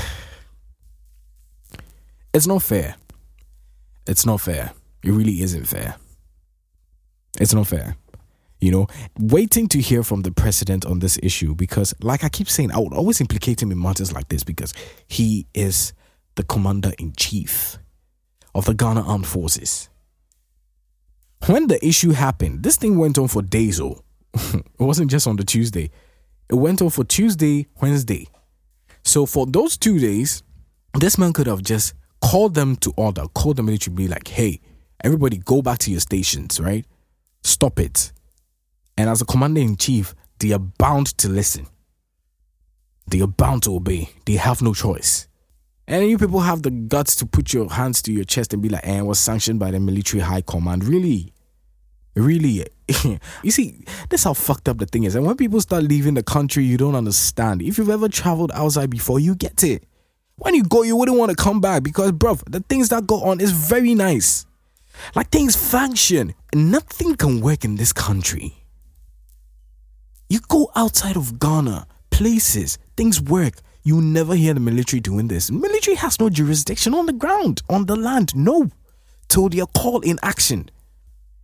It's 2.32 2.46
not 2.46 2.62
fair. 2.62 2.94
It's 4.06 4.24
not 4.24 4.40
fair. 4.40 4.70
It 5.02 5.10
really 5.10 5.42
isn't 5.42 5.64
fair. 5.64 5.96
It's 7.40 7.52
not 7.52 7.66
fair 7.66 7.96
you 8.60 8.70
know, 8.70 8.86
waiting 9.18 9.68
to 9.68 9.80
hear 9.80 10.02
from 10.02 10.22
the 10.22 10.30
president 10.30 10.84
on 10.84 10.98
this 10.98 11.18
issue 11.22 11.54
because, 11.54 11.94
like 12.02 12.24
I 12.24 12.28
keep 12.28 12.48
saying, 12.48 12.72
I 12.72 12.78
would 12.78 12.92
always 12.92 13.20
implicate 13.20 13.62
him 13.62 13.72
in 13.72 13.80
matters 13.80 14.12
like 14.12 14.28
this 14.28 14.44
because 14.44 14.74
he 15.08 15.46
is 15.54 15.94
the 16.34 16.42
commander 16.42 16.92
in 16.98 17.12
chief 17.16 17.78
of 18.54 18.66
the 18.66 18.74
Ghana 18.74 19.02
Armed 19.02 19.26
Forces. 19.26 19.88
When 21.46 21.68
the 21.68 21.84
issue 21.84 22.10
happened, 22.10 22.62
this 22.62 22.76
thing 22.76 22.98
went 22.98 23.16
on 23.16 23.28
for 23.28 23.40
days. 23.40 23.80
Oh, 23.80 24.02
it 24.34 24.64
wasn't 24.78 25.10
just 25.10 25.26
on 25.26 25.36
the 25.36 25.44
Tuesday, 25.44 25.90
it 26.50 26.54
went 26.54 26.82
on 26.82 26.90
for 26.90 27.04
Tuesday, 27.04 27.66
Wednesday. 27.80 28.28
So, 29.02 29.24
for 29.24 29.46
those 29.46 29.78
two 29.78 29.98
days, 29.98 30.42
this 30.98 31.16
man 31.16 31.32
could 31.32 31.46
have 31.46 31.62
just 31.62 31.94
called 32.20 32.54
them 32.54 32.76
to 32.76 32.92
order, 32.98 33.24
called 33.34 33.56
the 33.56 33.62
military, 33.62 33.94
be 33.94 34.08
like, 34.08 34.28
hey, 34.28 34.60
everybody 35.02 35.38
go 35.38 35.62
back 35.62 35.78
to 35.78 35.90
your 35.90 36.00
stations, 36.00 36.60
right? 36.60 36.84
Stop 37.42 37.80
it 37.80 38.12
and 39.00 39.08
as 39.08 39.22
a 39.22 39.24
commander 39.24 39.62
in 39.62 39.76
chief, 39.76 40.14
they 40.40 40.52
are 40.52 40.58
bound 40.58 41.06
to 41.18 41.28
listen. 41.30 41.66
They 43.06 43.22
are 43.22 43.26
bound 43.26 43.62
to 43.62 43.74
obey. 43.74 44.10
They 44.26 44.34
have 44.34 44.60
no 44.60 44.74
choice. 44.74 45.26
And 45.88 46.06
you 46.06 46.18
people 46.18 46.40
have 46.40 46.62
the 46.62 46.70
guts 46.70 47.16
to 47.16 47.26
put 47.26 47.54
your 47.54 47.70
hands 47.70 48.02
to 48.02 48.12
your 48.12 48.24
chest 48.24 48.52
and 48.52 48.62
be 48.62 48.68
like, 48.68 48.86
eh, 48.86 48.92
and 48.92 49.06
was 49.06 49.18
sanctioned 49.18 49.58
by 49.58 49.70
the 49.70 49.80
military 49.80 50.22
high 50.22 50.42
command. 50.42 50.84
Really? 50.84 51.32
Really? 52.14 52.66
you 53.42 53.50
see, 53.50 53.82
that's 54.10 54.24
how 54.24 54.34
fucked 54.34 54.68
up 54.68 54.76
the 54.76 54.84
thing 54.84 55.04
is. 55.04 55.14
And 55.14 55.24
when 55.24 55.38
people 55.38 55.62
start 55.62 55.84
leaving 55.84 56.12
the 56.12 56.22
country, 56.22 56.64
you 56.64 56.76
don't 56.76 56.94
understand. 56.94 57.62
If 57.62 57.78
you've 57.78 57.88
ever 57.88 58.10
traveled 58.10 58.52
outside 58.52 58.90
before, 58.90 59.18
you 59.18 59.34
get 59.34 59.64
it. 59.64 59.84
When 60.36 60.54
you 60.54 60.62
go, 60.62 60.82
you 60.82 60.94
wouldn't 60.94 61.16
want 61.16 61.30
to 61.30 61.42
come 61.42 61.62
back 61.62 61.84
because, 61.84 62.12
bruv, 62.12 62.42
the 62.50 62.60
things 62.60 62.90
that 62.90 63.06
go 63.06 63.22
on 63.22 63.40
is 63.40 63.52
very 63.52 63.94
nice. 63.94 64.44
Like 65.14 65.30
things 65.30 65.56
function. 65.56 66.34
Nothing 66.54 67.16
can 67.16 67.40
work 67.40 67.64
in 67.64 67.76
this 67.76 67.94
country 67.94 68.59
you 70.30 70.38
go 70.48 70.70
outside 70.76 71.16
of 71.16 71.40
Ghana, 71.40 71.88
places, 72.10 72.78
things 72.96 73.20
work. 73.20 73.54
You 73.82 74.00
never 74.00 74.36
hear 74.36 74.54
the 74.54 74.60
military 74.60 75.00
doing 75.00 75.26
this. 75.26 75.50
Military 75.50 75.96
has 75.96 76.20
no 76.20 76.30
jurisdiction 76.30 76.94
on 76.94 77.06
the 77.06 77.12
ground, 77.12 77.62
on 77.68 77.86
the 77.86 77.96
land. 77.96 78.34
No. 78.36 78.70
Till 79.26 79.48
they 79.48 79.60
are 79.60 79.66
called 79.66 80.04
in 80.04 80.20
action. 80.22 80.70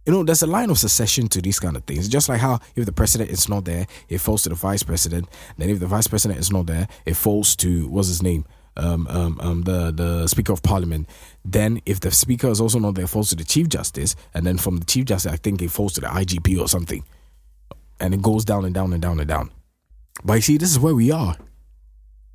You 0.07 0.13
know, 0.13 0.23
there's 0.23 0.43
a 0.43 0.47
line 0.47 0.71
of 0.71 0.79
succession 0.79 1.27
to 1.29 1.43
these 1.43 1.59
kind 1.59 1.77
of 1.77 1.83
things. 1.83 2.09
Just 2.09 2.29
like 2.29 2.41
how 2.41 2.61
if 2.77 2.87
the 2.87 2.93
president 2.93 3.31
is 3.31 3.49
not 3.49 3.65
there, 3.65 3.89
it 4.09 4.19
falls 4.19 4.43
to 4.43 4.51
the 4.51 4.55
vice 4.55 4.85
president. 4.85 5.29
Then 5.59 5.69
if 5.69 5.81
the 5.81 5.89
vice 5.89 6.07
president 6.07 6.39
is 6.39 6.53
not 6.53 6.67
there, 6.67 6.87
it 7.05 7.15
falls 7.15 7.57
to 7.57 7.89
what's 7.89 8.07
his 8.07 8.23
name? 8.23 8.45
Um, 8.77 9.09
um, 9.09 9.41
um, 9.41 9.63
the 9.63 9.91
the 9.91 10.29
Speaker 10.29 10.53
of 10.53 10.63
Parliament. 10.63 11.09
Then, 11.45 11.81
if 11.87 12.01
the 12.01 12.11
Speaker 12.11 12.49
is 12.49 12.61
also 12.61 12.79
not 12.79 12.95
there, 12.95 13.07
it 13.07 13.09
falls 13.09 13.31
to 13.31 13.35
the 13.37 13.43
Chief 13.43 13.69
Justice, 13.71 14.15
and 14.35 14.47
then 14.47 14.59
from 14.59 14.77
the 14.77 14.85
Chief 14.85 15.07
Justice, 15.07 15.33
I 15.33 15.37
think 15.37 15.63
it 15.63 15.71
falls 15.71 15.95
to 15.95 16.03
the 16.03 16.09
IGP 16.09 16.61
or 16.61 16.69
something 16.69 17.03
and 18.01 18.15
it 18.15 18.23
goes 18.23 18.45
down 18.45 18.65
and 18.65 18.75
down 18.75 18.93
and 18.93 19.03
down 19.03 19.19
and 19.21 19.29
down. 19.29 19.51
But 20.25 20.35
you 20.35 20.41
see, 20.41 20.57
this 20.59 20.71
is 20.71 20.79
where 20.79 20.95
we 20.95 21.11
are. 21.11 21.37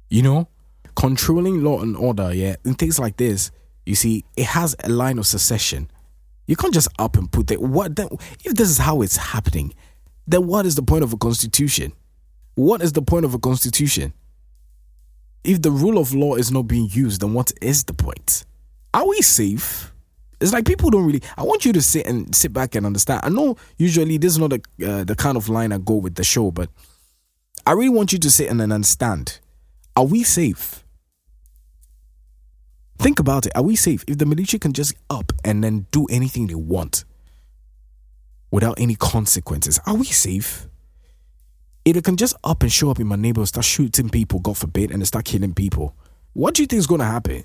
You 0.09 0.21
know, 0.21 0.47
controlling 0.95 1.63
law 1.63 1.81
and 1.81 1.95
order, 1.95 2.33
yeah, 2.33 2.55
and 2.65 2.77
things 2.77 2.99
like 2.99 3.17
this. 3.17 3.51
You 3.85 3.95
see, 3.95 4.25
it 4.35 4.45
has 4.45 4.75
a 4.83 4.89
line 4.89 5.17
of 5.17 5.25
succession. 5.25 5.89
You 6.47 6.55
can't 6.55 6.73
just 6.73 6.89
up 6.99 7.17
and 7.17 7.31
put 7.31 7.47
that. 7.47 7.61
What 7.61 7.95
then? 7.95 8.09
If 8.43 8.55
this 8.55 8.69
is 8.69 8.77
how 8.77 9.01
it's 9.01 9.17
happening, 9.17 9.73
then 10.27 10.47
what 10.47 10.65
is 10.65 10.75
the 10.75 10.83
point 10.83 11.03
of 11.03 11.13
a 11.13 11.17
constitution? 11.17 11.93
What 12.55 12.81
is 12.81 12.93
the 12.93 13.01
point 13.01 13.25
of 13.25 13.33
a 13.33 13.39
constitution? 13.39 14.13
If 15.43 15.61
the 15.61 15.71
rule 15.71 15.97
of 15.97 16.13
law 16.13 16.35
is 16.35 16.51
not 16.51 16.63
being 16.63 16.89
used, 16.91 17.21
then 17.21 17.33
what 17.33 17.51
is 17.61 17.85
the 17.85 17.93
point? 17.93 18.45
Are 18.93 19.07
we 19.07 19.21
safe? 19.21 19.91
It's 20.41 20.51
like 20.51 20.65
people 20.65 20.89
don't 20.89 21.05
really. 21.05 21.21
I 21.37 21.43
want 21.43 21.65
you 21.65 21.71
to 21.73 21.81
sit 21.81 22.07
and 22.07 22.35
sit 22.35 22.51
back 22.51 22.73
and 22.73 22.85
understand. 22.85 23.21
I 23.23 23.29
know 23.29 23.57
usually 23.77 24.17
this 24.17 24.33
is 24.33 24.39
not 24.39 24.49
the 24.49 24.61
uh, 24.85 25.03
the 25.03 25.15
kind 25.15 25.37
of 25.37 25.47
line 25.49 25.71
I 25.71 25.77
go 25.77 25.95
with 25.95 26.15
the 26.15 26.23
show, 26.23 26.49
but 26.49 26.69
I 27.65 27.73
really 27.73 27.89
want 27.89 28.11
you 28.11 28.19
to 28.19 28.31
sit 28.31 28.49
and 28.49 28.59
understand. 28.59 29.39
Are 29.95 30.05
we 30.05 30.23
safe? 30.23 30.83
Think 32.97 33.19
about 33.19 33.45
it. 33.45 33.51
Are 33.55 33.63
we 33.63 33.75
safe? 33.75 34.03
If 34.07 34.17
the 34.17 34.25
military 34.25 34.59
can 34.59 34.73
just 34.73 34.95
up 35.09 35.31
and 35.43 35.63
then 35.63 35.85
do 35.91 36.05
anything 36.09 36.47
they 36.47 36.55
want 36.55 37.05
without 38.49 38.79
any 38.79 38.95
consequences, 38.95 39.79
are 39.85 39.95
we 39.95 40.05
safe? 40.05 40.67
If 41.85 41.95
it 41.95 42.03
can 42.03 42.17
just 42.17 42.35
up 42.43 42.61
and 42.63 42.71
show 42.71 42.91
up 42.91 42.99
in 42.99 43.07
my 43.07 43.15
neighborhood, 43.15 43.47
start 43.47 43.65
shooting 43.65 44.09
people, 44.09 44.39
God 44.39 44.57
forbid, 44.57 44.91
and 44.91 45.05
start 45.05 45.25
killing 45.25 45.53
people, 45.53 45.95
what 46.33 46.53
do 46.53 46.61
you 46.61 46.67
think 46.67 46.79
is 46.79 46.87
going 46.87 46.99
to 46.99 47.05
happen? 47.05 47.43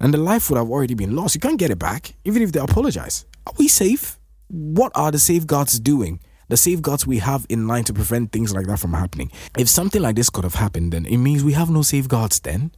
And 0.00 0.12
the 0.12 0.18
life 0.18 0.50
would 0.50 0.56
have 0.56 0.70
already 0.70 0.94
been 0.94 1.16
lost. 1.16 1.34
You 1.34 1.40
can't 1.40 1.58
get 1.58 1.70
it 1.70 1.78
back, 1.78 2.14
even 2.24 2.42
if 2.42 2.52
they 2.52 2.60
apologize. 2.60 3.24
Are 3.46 3.54
we 3.58 3.68
safe? 3.68 4.18
What 4.48 4.92
are 4.94 5.10
the 5.10 5.18
safeguards 5.18 5.80
doing? 5.80 6.20
The 6.48 6.56
safeguards 6.56 7.06
we 7.06 7.18
have 7.18 7.44
in 7.48 7.66
line 7.66 7.84
to 7.84 7.92
prevent 7.92 8.30
things 8.30 8.54
like 8.54 8.66
that 8.66 8.78
from 8.78 8.92
happening. 8.92 9.32
If 9.58 9.68
something 9.68 10.00
like 10.00 10.14
this 10.16 10.30
could 10.30 10.44
have 10.44 10.54
happened, 10.54 10.92
then 10.92 11.06
it 11.06 11.16
means 11.16 11.42
we 11.42 11.54
have 11.54 11.70
no 11.70 11.82
safeguards 11.82 12.40
then. 12.40 12.70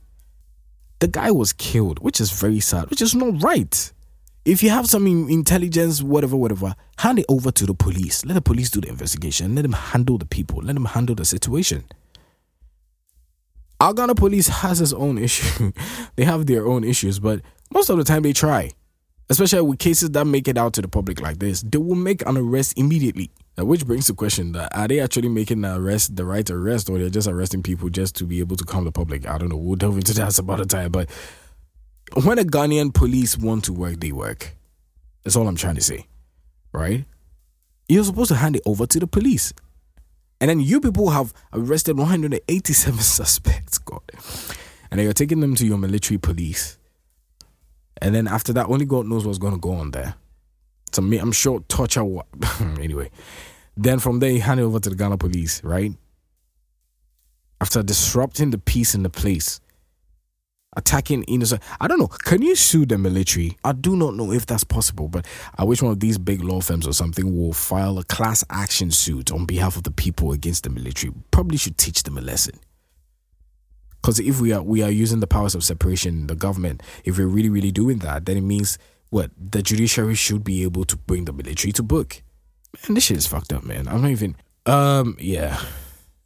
The 1.00 1.09
guy 1.09 1.31
was 1.31 1.52
killed, 1.52 1.98
which 2.00 2.20
is 2.20 2.31
very 2.31 2.61
sad, 2.61 2.88
which 2.90 3.02
is 3.02 3.14
not 3.14 3.42
right. 3.42 3.92
If 4.44 4.62
you 4.62 4.70
have 4.70 4.87
some 4.87 5.07
intelligence, 5.07 6.02
whatever, 6.02 6.35
whatever, 6.35 6.74
hand 6.96 7.18
it 7.18 7.26
over 7.28 7.50
to 7.50 7.66
the 7.66 7.74
police. 7.74 8.24
Let 8.24 8.35
the 8.35 8.40
police 8.40 8.70
do 8.70 8.81
the 8.81 8.88
investigation. 8.88 9.54
Let 9.54 9.62
them 9.62 9.74
handle 9.74 10.16
the 10.16 10.24
people. 10.24 10.62
Let 10.62 10.74
them 10.74 10.87
handle 10.87 11.14
the 11.14 11.26
situation. 11.26 11.85
Our 13.81 13.95
Ghana 13.95 14.17
police 14.17 14.49
has 14.49 14.81
its 14.81 14.93
own 14.93 15.19
issue. 15.19 15.73
they 16.17 16.25
have 16.25 16.47
their 16.47 16.67
own 16.67 16.83
issues, 16.83 17.19
but 17.21 17.41
most 17.73 17.91
of 17.91 17.97
the 17.97 18.05
time 18.05 18.23
they 18.23 18.33
try. 18.33 18.73
Especially 19.31 19.61
with 19.61 19.79
cases 19.79 20.11
that 20.11 20.25
make 20.25 20.49
it 20.49 20.57
out 20.57 20.73
to 20.73 20.83
the 20.83 20.88
public 20.88 21.21
like 21.21 21.38
this, 21.38 21.62
they 21.62 21.79
will 21.79 21.95
make 21.95 22.27
an 22.27 22.37
arrest 22.37 22.79
immediately. 22.79 23.31
Which 23.57 23.87
brings 23.87 24.07
the 24.07 24.14
question 24.14 24.53
that 24.53 24.75
are 24.77 24.87
they 24.87 25.01
actually 25.01 25.29
making 25.29 25.62
the 25.62 25.77
arrest 25.77 26.14
the 26.14 26.25
right 26.25 26.49
arrest 26.49 26.88
or 26.88 26.99
they're 26.99 27.11
just 27.11 27.29
arresting 27.29 27.62
people 27.62 27.88
just 27.88 28.14
to 28.17 28.25
be 28.25 28.38
able 28.38 28.57
to 28.57 28.64
calm 28.64 28.85
the 28.85 28.93
public? 28.93 29.29
I 29.29 29.37
don't 29.37 29.49
know. 29.49 29.57
We'll 29.57 29.77
delve 29.77 29.97
into 29.97 30.14
that 30.14 30.33
some 30.33 30.49
other 30.49 30.64
time. 30.64 30.93
But 30.93 31.11
when 32.23 32.38
a 32.38 32.45
Ghanaian 32.45 32.95
police 32.95 33.37
want 33.37 33.64
to 33.64 33.73
work, 33.73 34.01
they 34.01 34.12
work. 34.12 34.57
That's 35.25 35.37
all 35.37 35.47
I'm 35.49 35.57
trying 35.57 35.75
to 35.75 35.83
say. 35.83 36.07
Right? 36.73 37.05
You're 37.88 38.05
supposed 38.05 38.29
to 38.29 38.37
hand 38.37 38.57
it 38.57 38.62
over 38.64 38.87
to 38.87 39.01
the 39.01 39.07
police. 39.07 39.53
And 40.40 40.48
then 40.48 40.61
you 40.61 40.81
people 40.81 41.11
have 41.11 41.33
arrested 41.53 41.98
187 41.98 42.98
suspects, 43.01 43.79
God. 43.79 44.03
And 44.90 44.98
then 44.98 45.05
you're 45.05 45.12
taking 45.12 45.40
them 45.40 45.55
to 45.57 45.66
your 45.66 45.79
military 45.79 46.18
police. 46.18 46.79
And 48.01 48.14
then 48.14 48.29
after 48.29 48.53
that, 48.53 48.66
only 48.68 48.85
God 48.85 49.07
knows 49.07 49.27
what's 49.27 49.38
going 49.38 49.55
to 49.55 49.59
go 49.59 49.72
on 49.72 49.90
there. 49.90 50.14
To 50.92 51.03
me, 51.03 51.18
I'm 51.18 51.33
sure 51.33 51.61
torture 51.68 52.05
what. 52.05 52.27
anyway. 52.81 53.11
Then 53.77 53.98
from 53.98 54.20
there, 54.20 54.31
you 54.31 54.40
hand 54.40 54.61
it 54.61 54.62
over 54.62 54.81
to 54.81 54.90
the 54.90 54.96
Ghana 54.96 55.18
police, 55.18 55.62
right? 55.62 55.92
After 57.61 57.83
disrupting 57.83 58.51
the 58.51 58.59
peace 58.59 58.94
in 58.94 59.03
the 59.03 59.11
place 59.11 59.61
attacking 60.79 61.25
innocent. 61.25 61.62
I 61.81 61.88
don't 61.88 61.99
know. 61.99 62.07
Can 62.07 62.41
you 62.41 62.55
sue 62.55 62.87
the 62.87 62.97
military? 62.97 63.59
I 63.64 63.73
do 63.73 63.97
not 63.97 64.14
know 64.14 64.33
if 64.33 64.47
that's 64.47 64.64
possible, 64.64 65.09
but 65.09 65.27
I 65.59 65.64
wish 65.64 65.83
one 65.83 65.93
of 65.93 66.01
these 66.01 66.17
big 66.17 66.43
law 66.43 66.61
firms 66.61 66.87
or 66.87 66.95
something 66.95 67.37
will 67.37 67.53
file 67.53 67.99
a 67.99 68.05
class 68.05 68.45
action 68.49 68.91
suit 68.91 69.31
on 69.31 69.45
behalf 69.45 69.77
of 69.77 69.83
the 69.83 69.91
people 69.91 70.33
against 70.33 70.64
the 70.64 70.71
military. 70.71 71.12
Probably 71.31 71.59
should 71.59 71.77
teach 71.77 72.05
them 72.05 72.17
a 72.17 72.23
lesson. 72.23 72.59
Because 74.01 74.21
if 74.21 74.41
we 74.41 74.53
are 74.53 74.62
we 74.62 74.83
are 74.83 74.91
using 74.91 75.21
the 75.21 75.27
powers 75.27 75.55
of 75.55 75.64
separation, 75.64 76.29
the 76.29 76.37
government, 76.37 76.83
if 77.05 77.19
we're 77.19 77.27
really 77.27 77.51
really 77.51 77.73
doing 77.73 77.99
that, 77.99 78.27
then 78.27 78.37
it 78.37 78.43
means 78.43 78.79
what 79.11 79.31
the 79.37 79.61
judiciary 79.61 80.14
should 80.14 80.45
be 80.45 80.62
able 80.62 80.85
to 80.85 80.97
bring 80.97 81.25
the 81.25 81.33
military 81.33 81.73
to 81.73 81.83
book. 81.83 82.23
Man, 82.87 82.95
this 82.95 83.05
shit 83.05 83.17
is 83.17 83.27
fucked 83.27 83.53
up, 83.53 83.64
man. 83.64 83.88
I'm 83.88 84.03
not 84.03 84.11
even. 84.11 84.37
Um, 84.67 85.17
yeah. 85.19 85.61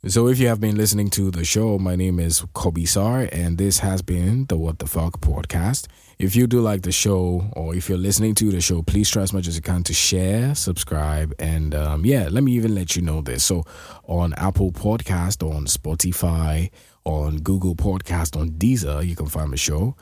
So, 0.05 0.27
if 0.27 0.41
you 0.41 0.49
have 0.49 0.61
been 0.61 0.75
listening 0.75 1.11
to 1.11 1.31
the 1.31 1.45
show, 1.45 1.79
my 1.79 1.95
name 1.95 2.19
is 2.19 2.41
Koby 2.57 2.89
Sarr, 2.89 3.29
and 3.31 3.57
this 3.57 3.79
has 3.79 4.03
been 4.03 4.47
the 4.47 4.57
What 4.57 4.81
the 4.81 4.87
Fuck 4.89 5.21
podcast. 5.21 5.87
If 6.19 6.35
you 6.35 6.49
do 6.49 6.61
like 6.61 6.83
the 6.83 6.91
show, 6.91 7.49
or 7.53 7.77
if 7.77 7.89
you're 7.89 7.97
listening 7.97 8.35
to 8.35 8.51
the 8.51 8.61
show, 8.61 8.83
please 8.83 9.09
try 9.09 9.23
as 9.23 9.33
much 9.33 9.47
as 9.47 9.55
you 9.55 9.63
can 9.63 9.85
to 9.85 9.95
share, 9.95 10.57
subscribe, 10.57 11.33
and 11.39 11.73
um, 11.77 12.05
yeah, 12.05 12.27
let 12.33 12.43
me 12.43 12.51
even 12.55 12.75
let 12.75 12.97
you 12.97 13.03
know 13.03 13.21
this. 13.21 13.45
So, 13.45 13.63
on 14.09 14.35
Apple 14.39 14.73
Podcast, 14.73 15.49
on 15.49 15.67
Spotify, 15.67 16.73
on 17.05 17.37
Google 17.37 17.77
Podcast, 17.77 18.37
on 18.37 18.51
Deezer, 18.51 19.07
you 19.07 19.15
can 19.15 19.27
find 19.27 19.53
the 19.53 19.57
show. 19.57 19.95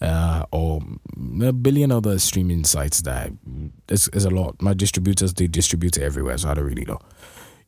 Uh, 0.00 0.44
or 0.52 0.80
a 1.42 1.52
billion 1.52 1.90
other 1.90 2.20
streaming 2.20 2.62
sites 2.62 3.02
that 3.02 3.32
is, 3.88 4.06
is 4.12 4.24
a 4.24 4.30
lot. 4.30 4.62
My 4.62 4.72
distributors 4.72 5.34
they 5.34 5.48
distribute 5.48 5.96
it 5.96 6.04
everywhere, 6.04 6.38
so 6.38 6.48
I 6.48 6.54
don't 6.54 6.64
really 6.64 6.84
know 6.84 7.00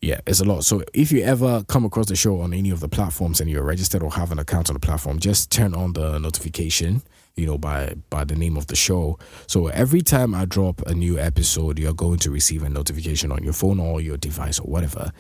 yeah, 0.02 0.20
it's 0.26 0.40
a 0.40 0.44
lot. 0.44 0.64
So 0.64 0.82
if 0.94 1.12
you 1.12 1.22
ever 1.22 1.62
come 1.64 1.84
across 1.84 2.06
the 2.06 2.16
show 2.16 2.40
on 2.40 2.54
any 2.54 2.70
of 2.70 2.80
the 2.80 2.88
platforms 2.88 3.40
and 3.40 3.50
you're 3.50 3.62
registered 3.62 4.02
or 4.02 4.10
have 4.12 4.32
an 4.32 4.38
account 4.38 4.70
on 4.70 4.74
the 4.74 4.80
platform, 4.80 5.18
just 5.18 5.50
turn 5.50 5.74
on 5.74 5.92
the 5.92 6.18
notification, 6.18 7.02
you 7.36 7.46
know, 7.46 7.58
by 7.58 7.94
by 8.08 8.24
the 8.24 8.34
name 8.34 8.56
of 8.56 8.68
the 8.68 8.76
show. 8.76 9.18
So 9.46 9.68
every 9.68 10.00
time 10.00 10.34
I 10.34 10.46
drop 10.46 10.80
a 10.86 10.94
new 10.94 11.18
episode, 11.18 11.78
you're 11.78 11.92
going 11.92 12.18
to 12.20 12.30
receive 12.30 12.62
a 12.62 12.70
notification 12.70 13.30
on 13.30 13.42
your 13.42 13.52
phone 13.52 13.78
or 13.78 14.00
your 14.00 14.16
device 14.16 14.58
or 14.58 14.64
whatever 14.64 15.12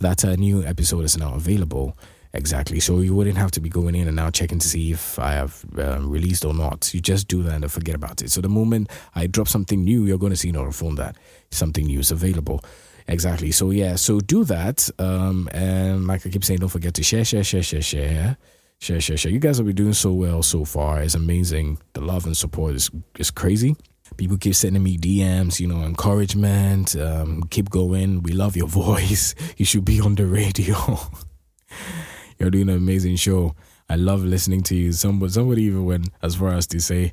that 0.00 0.22
a 0.22 0.36
new 0.36 0.62
episode 0.62 1.04
is 1.04 1.18
now 1.18 1.34
available. 1.34 1.96
Exactly. 2.32 2.78
So 2.78 3.00
you 3.00 3.14
wouldn't 3.14 3.38
have 3.38 3.50
to 3.52 3.60
be 3.60 3.68
going 3.68 3.94
in 3.94 4.06
and 4.06 4.14
now 4.14 4.30
checking 4.30 4.58
to 4.58 4.68
see 4.68 4.92
if 4.92 5.18
I 5.18 5.32
have 5.32 5.64
um, 5.78 6.10
released 6.10 6.44
or 6.44 6.54
not. 6.54 6.92
You 6.94 7.00
just 7.00 7.26
do 7.26 7.42
that 7.44 7.54
and 7.54 7.72
forget 7.72 7.94
about 7.94 8.22
it. 8.22 8.30
So 8.30 8.40
the 8.40 8.48
moment 8.48 8.90
I 9.14 9.26
drop 9.26 9.48
something 9.48 9.82
new, 9.82 10.04
you're 10.04 10.18
going 10.18 10.30
to 10.30 10.36
see 10.36 10.50
on 10.50 10.62
your 10.62 10.70
phone 10.70 10.94
that 10.96 11.16
something 11.50 11.86
new 11.86 12.00
is 12.00 12.10
available. 12.10 12.62
Exactly. 13.08 13.50
So 13.50 13.70
yeah, 13.70 13.96
so 13.96 14.20
do 14.20 14.44
that. 14.44 14.88
Um, 14.98 15.48
and 15.52 16.06
like 16.06 16.26
I 16.26 16.30
keep 16.30 16.44
saying, 16.44 16.60
don't 16.60 16.68
forget 16.68 16.94
to 16.94 17.02
share, 17.02 17.24
share, 17.24 17.42
share, 17.42 17.62
share, 17.62 17.82
share. 17.82 18.36
Share, 18.80 19.00
share, 19.00 19.16
share. 19.16 19.32
You 19.32 19.40
guys 19.40 19.56
have 19.56 19.66
been 19.66 19.74
doing 19.74 19.92
so 19.92 20.12
well 20.12 20.40
so 20.40 20.64
far. 20.64 21.02
It's 21.02 21.16
amazing. 21.16 21.78
The 21.94 22.00
love 22.00 22.26
and 22.26 22.36
support 22.36 22.76
is 22.76 22.90
is 23.18 23.28
crazy. 23.28 23.74
People 24.16 24.38
keep 24.38 24.54
sending 24.54 24.82
me 24.82 24.96
DMs, 24.96 25.58
you 25.58 25.66
know, 25.66 25.82
encouragement. 25.82 26.94
Um, 26.94 27.42
keep 27.50 27.70
going. 27.70 28.22
We 28.22 28.32
love 28.32 28.56
your 28.56 28.68
voice. 28.84 29.34
You 29.56 29.64
should 29.64 29.84
be 29.84 30.00
on 30.00 30.14
the 30.14 30.26
radio. 30.26 30.76
You're 32.38 32.50
doing 32.50 32.68
an 32.68 32.76
amazing 32.76 33.16
show. 33.16 33.56
I 33.88 33.96
love 33.96 34.22
listening 34.24 34.62
to 34.64 34.76
you. 34.76 34.92
Somebody, 34.92 35.32
somebody 35.32 35.62
even 35.64 35.84
went 35.84 36.10
as 36.22 36.36
far 36.36 36.50
as 36.54 36.66
to 36.68 36.80
say, 36.80 37.12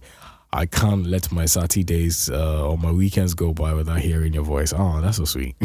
I 0.55 0.65
can't 0.65 1.05
let 1.05 1.33
my 1.33 1.45
Sati 1.45 1.83
days 1.83 2.29
uh, 2.29 2.69
or 2.69 2.77
my 2.77 2.91
weekends 2.91 3.33
go 3.33 3.51
by 3.51 3.73
without 3.73 3.99
hearing 3.99 4.33
your 4.33 4.45
voice. 4.45 4.73
Oh, 4.75 5.01
that's 5.01 5.17
so 5.17 5.25
sweet. 5.25 5.53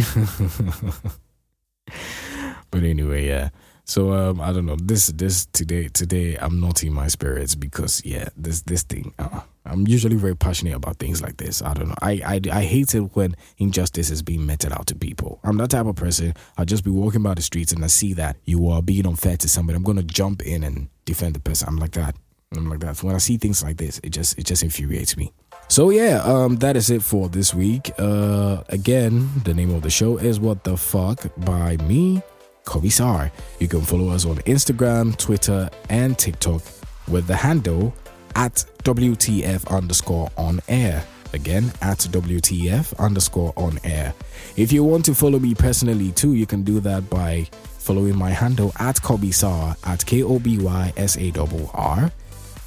but 2.72 2.82
anyway, 2.82 3.28
yeah. 3.28 3.50
So 3.84 4.12
um, 4.12 4.40
I 4.40 4.52
don't 4.52 4.66
know. 4.66 4.76
This 4.82 5.06
this 5.08 5.46
today 5.46 5.86
today 5.88 6.36
I'm 6.40 6.60
not 6.60 6.82
in 6.82 6.92
my 6.92 7.06
spirits 7.06 7.54
because 7.54 8.04
yeah, 8.04 8.30
this 8.36 8.62
this 8.62 8.82
thing. 8.82 9.14
Uh, 9.16 9.42
I'm 9.64 9.86
usually 9.86 10.16
very 10.16 10.34
passionate 10.36 10.74
about 10.74 10.96
things 10.98 11.22
like 11.22 11.36
this. 11.36 11.62
I 11.62 11.72
don't 11.74 11.88
know. 11.88 11.94
I, 12.02 12.20
I 12.24 12.40
I 12.52 12.62
hate 12.64 12.92
it 12.96 13.14
when 13.14 13.36
injustice 13.58 14.10
is 14.10 14.22
being 14.22 14.44
meted 14.44 14.72
out 14.72 14.88
to 14.88 14.96
people. 14.96 15.38
I'm 15.44 15.56
that 15.58 15.70
type 15.70 15.86
of 15.86 15.94
person. 15.94 16.34
I'll 16.58 16.64
just 16.64 16.82
be 16.82 16.90
walking 16.90 17.22
by 17.22 17.34
the 17.34 17.42
streets 17.42 17.70
and 17.70 17.84
I 17.84 17.88
see 17.88 18.12
that 18.14 18.38
you 18.44 18.68
are 18.68 18.82
being 18.82 19.06
unfair 19.06 19.36
to 19.36 19.48
somebody. 19.48 19.76
I'm 19.76 19.84
gonna 19.84 20.02
jump 20.02 20.42
in 20.42 20.64
and 20.64 20.88
defend 21.04 21.36
the 21.36 21.40
person. 21.40 21.68
I'm 21.68 21.76
like 21.76 21.92
that. 21.92 22.16
I'm 22.56 22.68
like 22.68 22.80
that. 22.80 23.00
When 23.04 23.14
I 23.14 23.18
see 23.18 23.36
things 23.36 23.62
like 23.62 23.76
this, 23.76 24.00
it 24.02 24.10
just 24.10 24.36
it 24.36 24.44
just 24.44 24.64
infuriates 24.64 25.16
me. 25.16 25.32
So 25.68 25.90
yeah, 25.90 26.20
um, 26.24 26.56
that 26.56 26.74
is 26.76 26.90
it 26.90 27.00
for 27.00 27.28
this 27.28 27.54
week. 27.54 27.92
Uh, 27.96 28.64
again, 28.70 29.30
the 29.44 29.54
name 29.54 29.72
of 29.72 29.82
the 29.82 29.90
show 29.90 30.16
is 30.16 30.40
What 30.40 30.64
the 30.64 30.76
Fuck 30.76 31.30
by 31.44 31.76
me, 31.76 32.20
Koby 32.64 32.90
Sarr. 32.90 33.30
You 33.60 33.68
can 33.68 33.82
follow 33.82 34.08
us 34.08 34.26
on 34.26 34.38
Instagram, 34.38 35.16
Twitter, 35.16 35.70
and 35.90 36.18
TikTok 36.18 36.62
with 37.06 37.28
the 37.28 37.36
handle 37.36 37.94
at 38.34 38.64
WTF 38.82 39.68
underscore 39.70 40.28
on 40.36 40.60
air. 40.66 41.04
Again, 41.32 41.72
at 41.82 41.98
WTF 41.98 42.98
underscore 42.98 43.52
on 43.56 43.78
air. 43.84 44.12
If 44.56 44.72
you 44.72 44.82
want 44.82 45.04
to 45.04 45.14
follow 45.14 45.38
me 45.38 45.54
personally 45.54 46.10
too, 46.10 46.34
you 46.34 46.46
can 46.46 46.64
do 46.64 46.80
that 46.80 47.08
by 47.08 47.46
following 47.78 48.16
my 48.16 48.30
handle 48.30 48.72
at 48.80 48.96
Koby 48.96 49.28
Sarr 49.28 49.76
at 49.86 50.04
K 50.04 50.24
O 50.24 50.40
B 50.40 50.58
Y 50.58 50.92
S 50.96 51.16
A 51.16 51.32
R 51.38 51.48
R 51.74 52.12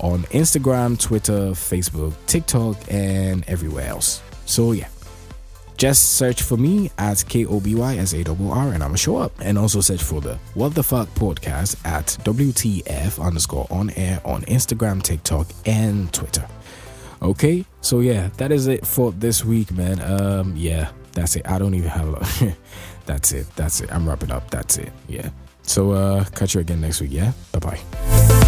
on 0.04 0.24
Instagram, 0.26 1.00
Twitter, 1.00 1.52
Facebook, 1.52 2.14
TikTok, 2.28 2.78
and 2.90 3.44
everywhere 3.48 3.88
else. 3.88 4.22
So 4.46 4.74
yeah. 4.74 4.88
Just 5.76 6.18
search 6.18 6.44
for 6.44 6.56
me 6.56 6.92
at 7.00 7.26
K 7.28 7.46
O 7.46 7.60
B 7.60 7.74
Y 7.74 7.98
S 7.98 8.14
A 8.14 8.24
W 8.24 8.52
R 8.52 8.74
and 8.74 8.84
I'ma 8.84 8.96
show 8.96 9.18
up. 9.18 9.32
And 9.40 9.58
also 9.58 9.82
search 9.82 10.04
for 10.04 10.22
the 10.22 10.36
What 10.54 10.76
the 10.76 10.84
Fuck 10.84 11.10
podcast 11.16 11.84
at 11.84 12.06
WTF 12.24 13.20
underscore 13.22 13.66
on 13.72 13.90
air 13.92 14.22
on 14.24 14.44
Instagram, 14.44 15.02
TikTok, 15.02 15.48
and 15.66 16.14
Twitter. 16.14 16.48
Okay, 17.22 17.66
so 17.82 18.02
yeah, 18.02 18.30
that 18.38 18.52
is 18.52 18.68
it 18.68 18.86
for 18.86 19.12
this 19.14 19.44
week, 19.44 19.72
man. 19.72 20.00
Um, 20.02 20.54
yeah, 20.56 20.92
that's 21.14 21.36
it. 21.36 21.48
I 21.50 21.58
don't 21.58 21.74
even 21.74 21.90
have 21.90 22.10
a 22.10 22.56
that's 23.06 23.32
it. 23.32 23.48
That's 23.56 23.82
it. 23.82 23.92
I'm 23.92 24.08
wrapping 24.08 24.32
up. 24.32 24.52
That's 24.52 24.78
it. 24.78 24.92
Yeah. 25.08 25.30
So 25.64 25.92
uh 25.92 26.24
catch 26.36 26.54
you 26.54 26.62
again 26.62 26.82
next 26.82 27.02
week, 27.02 27.12
yeah? 27.12 27.32
Bye 27.52 27.60
bye. 27.60 28.43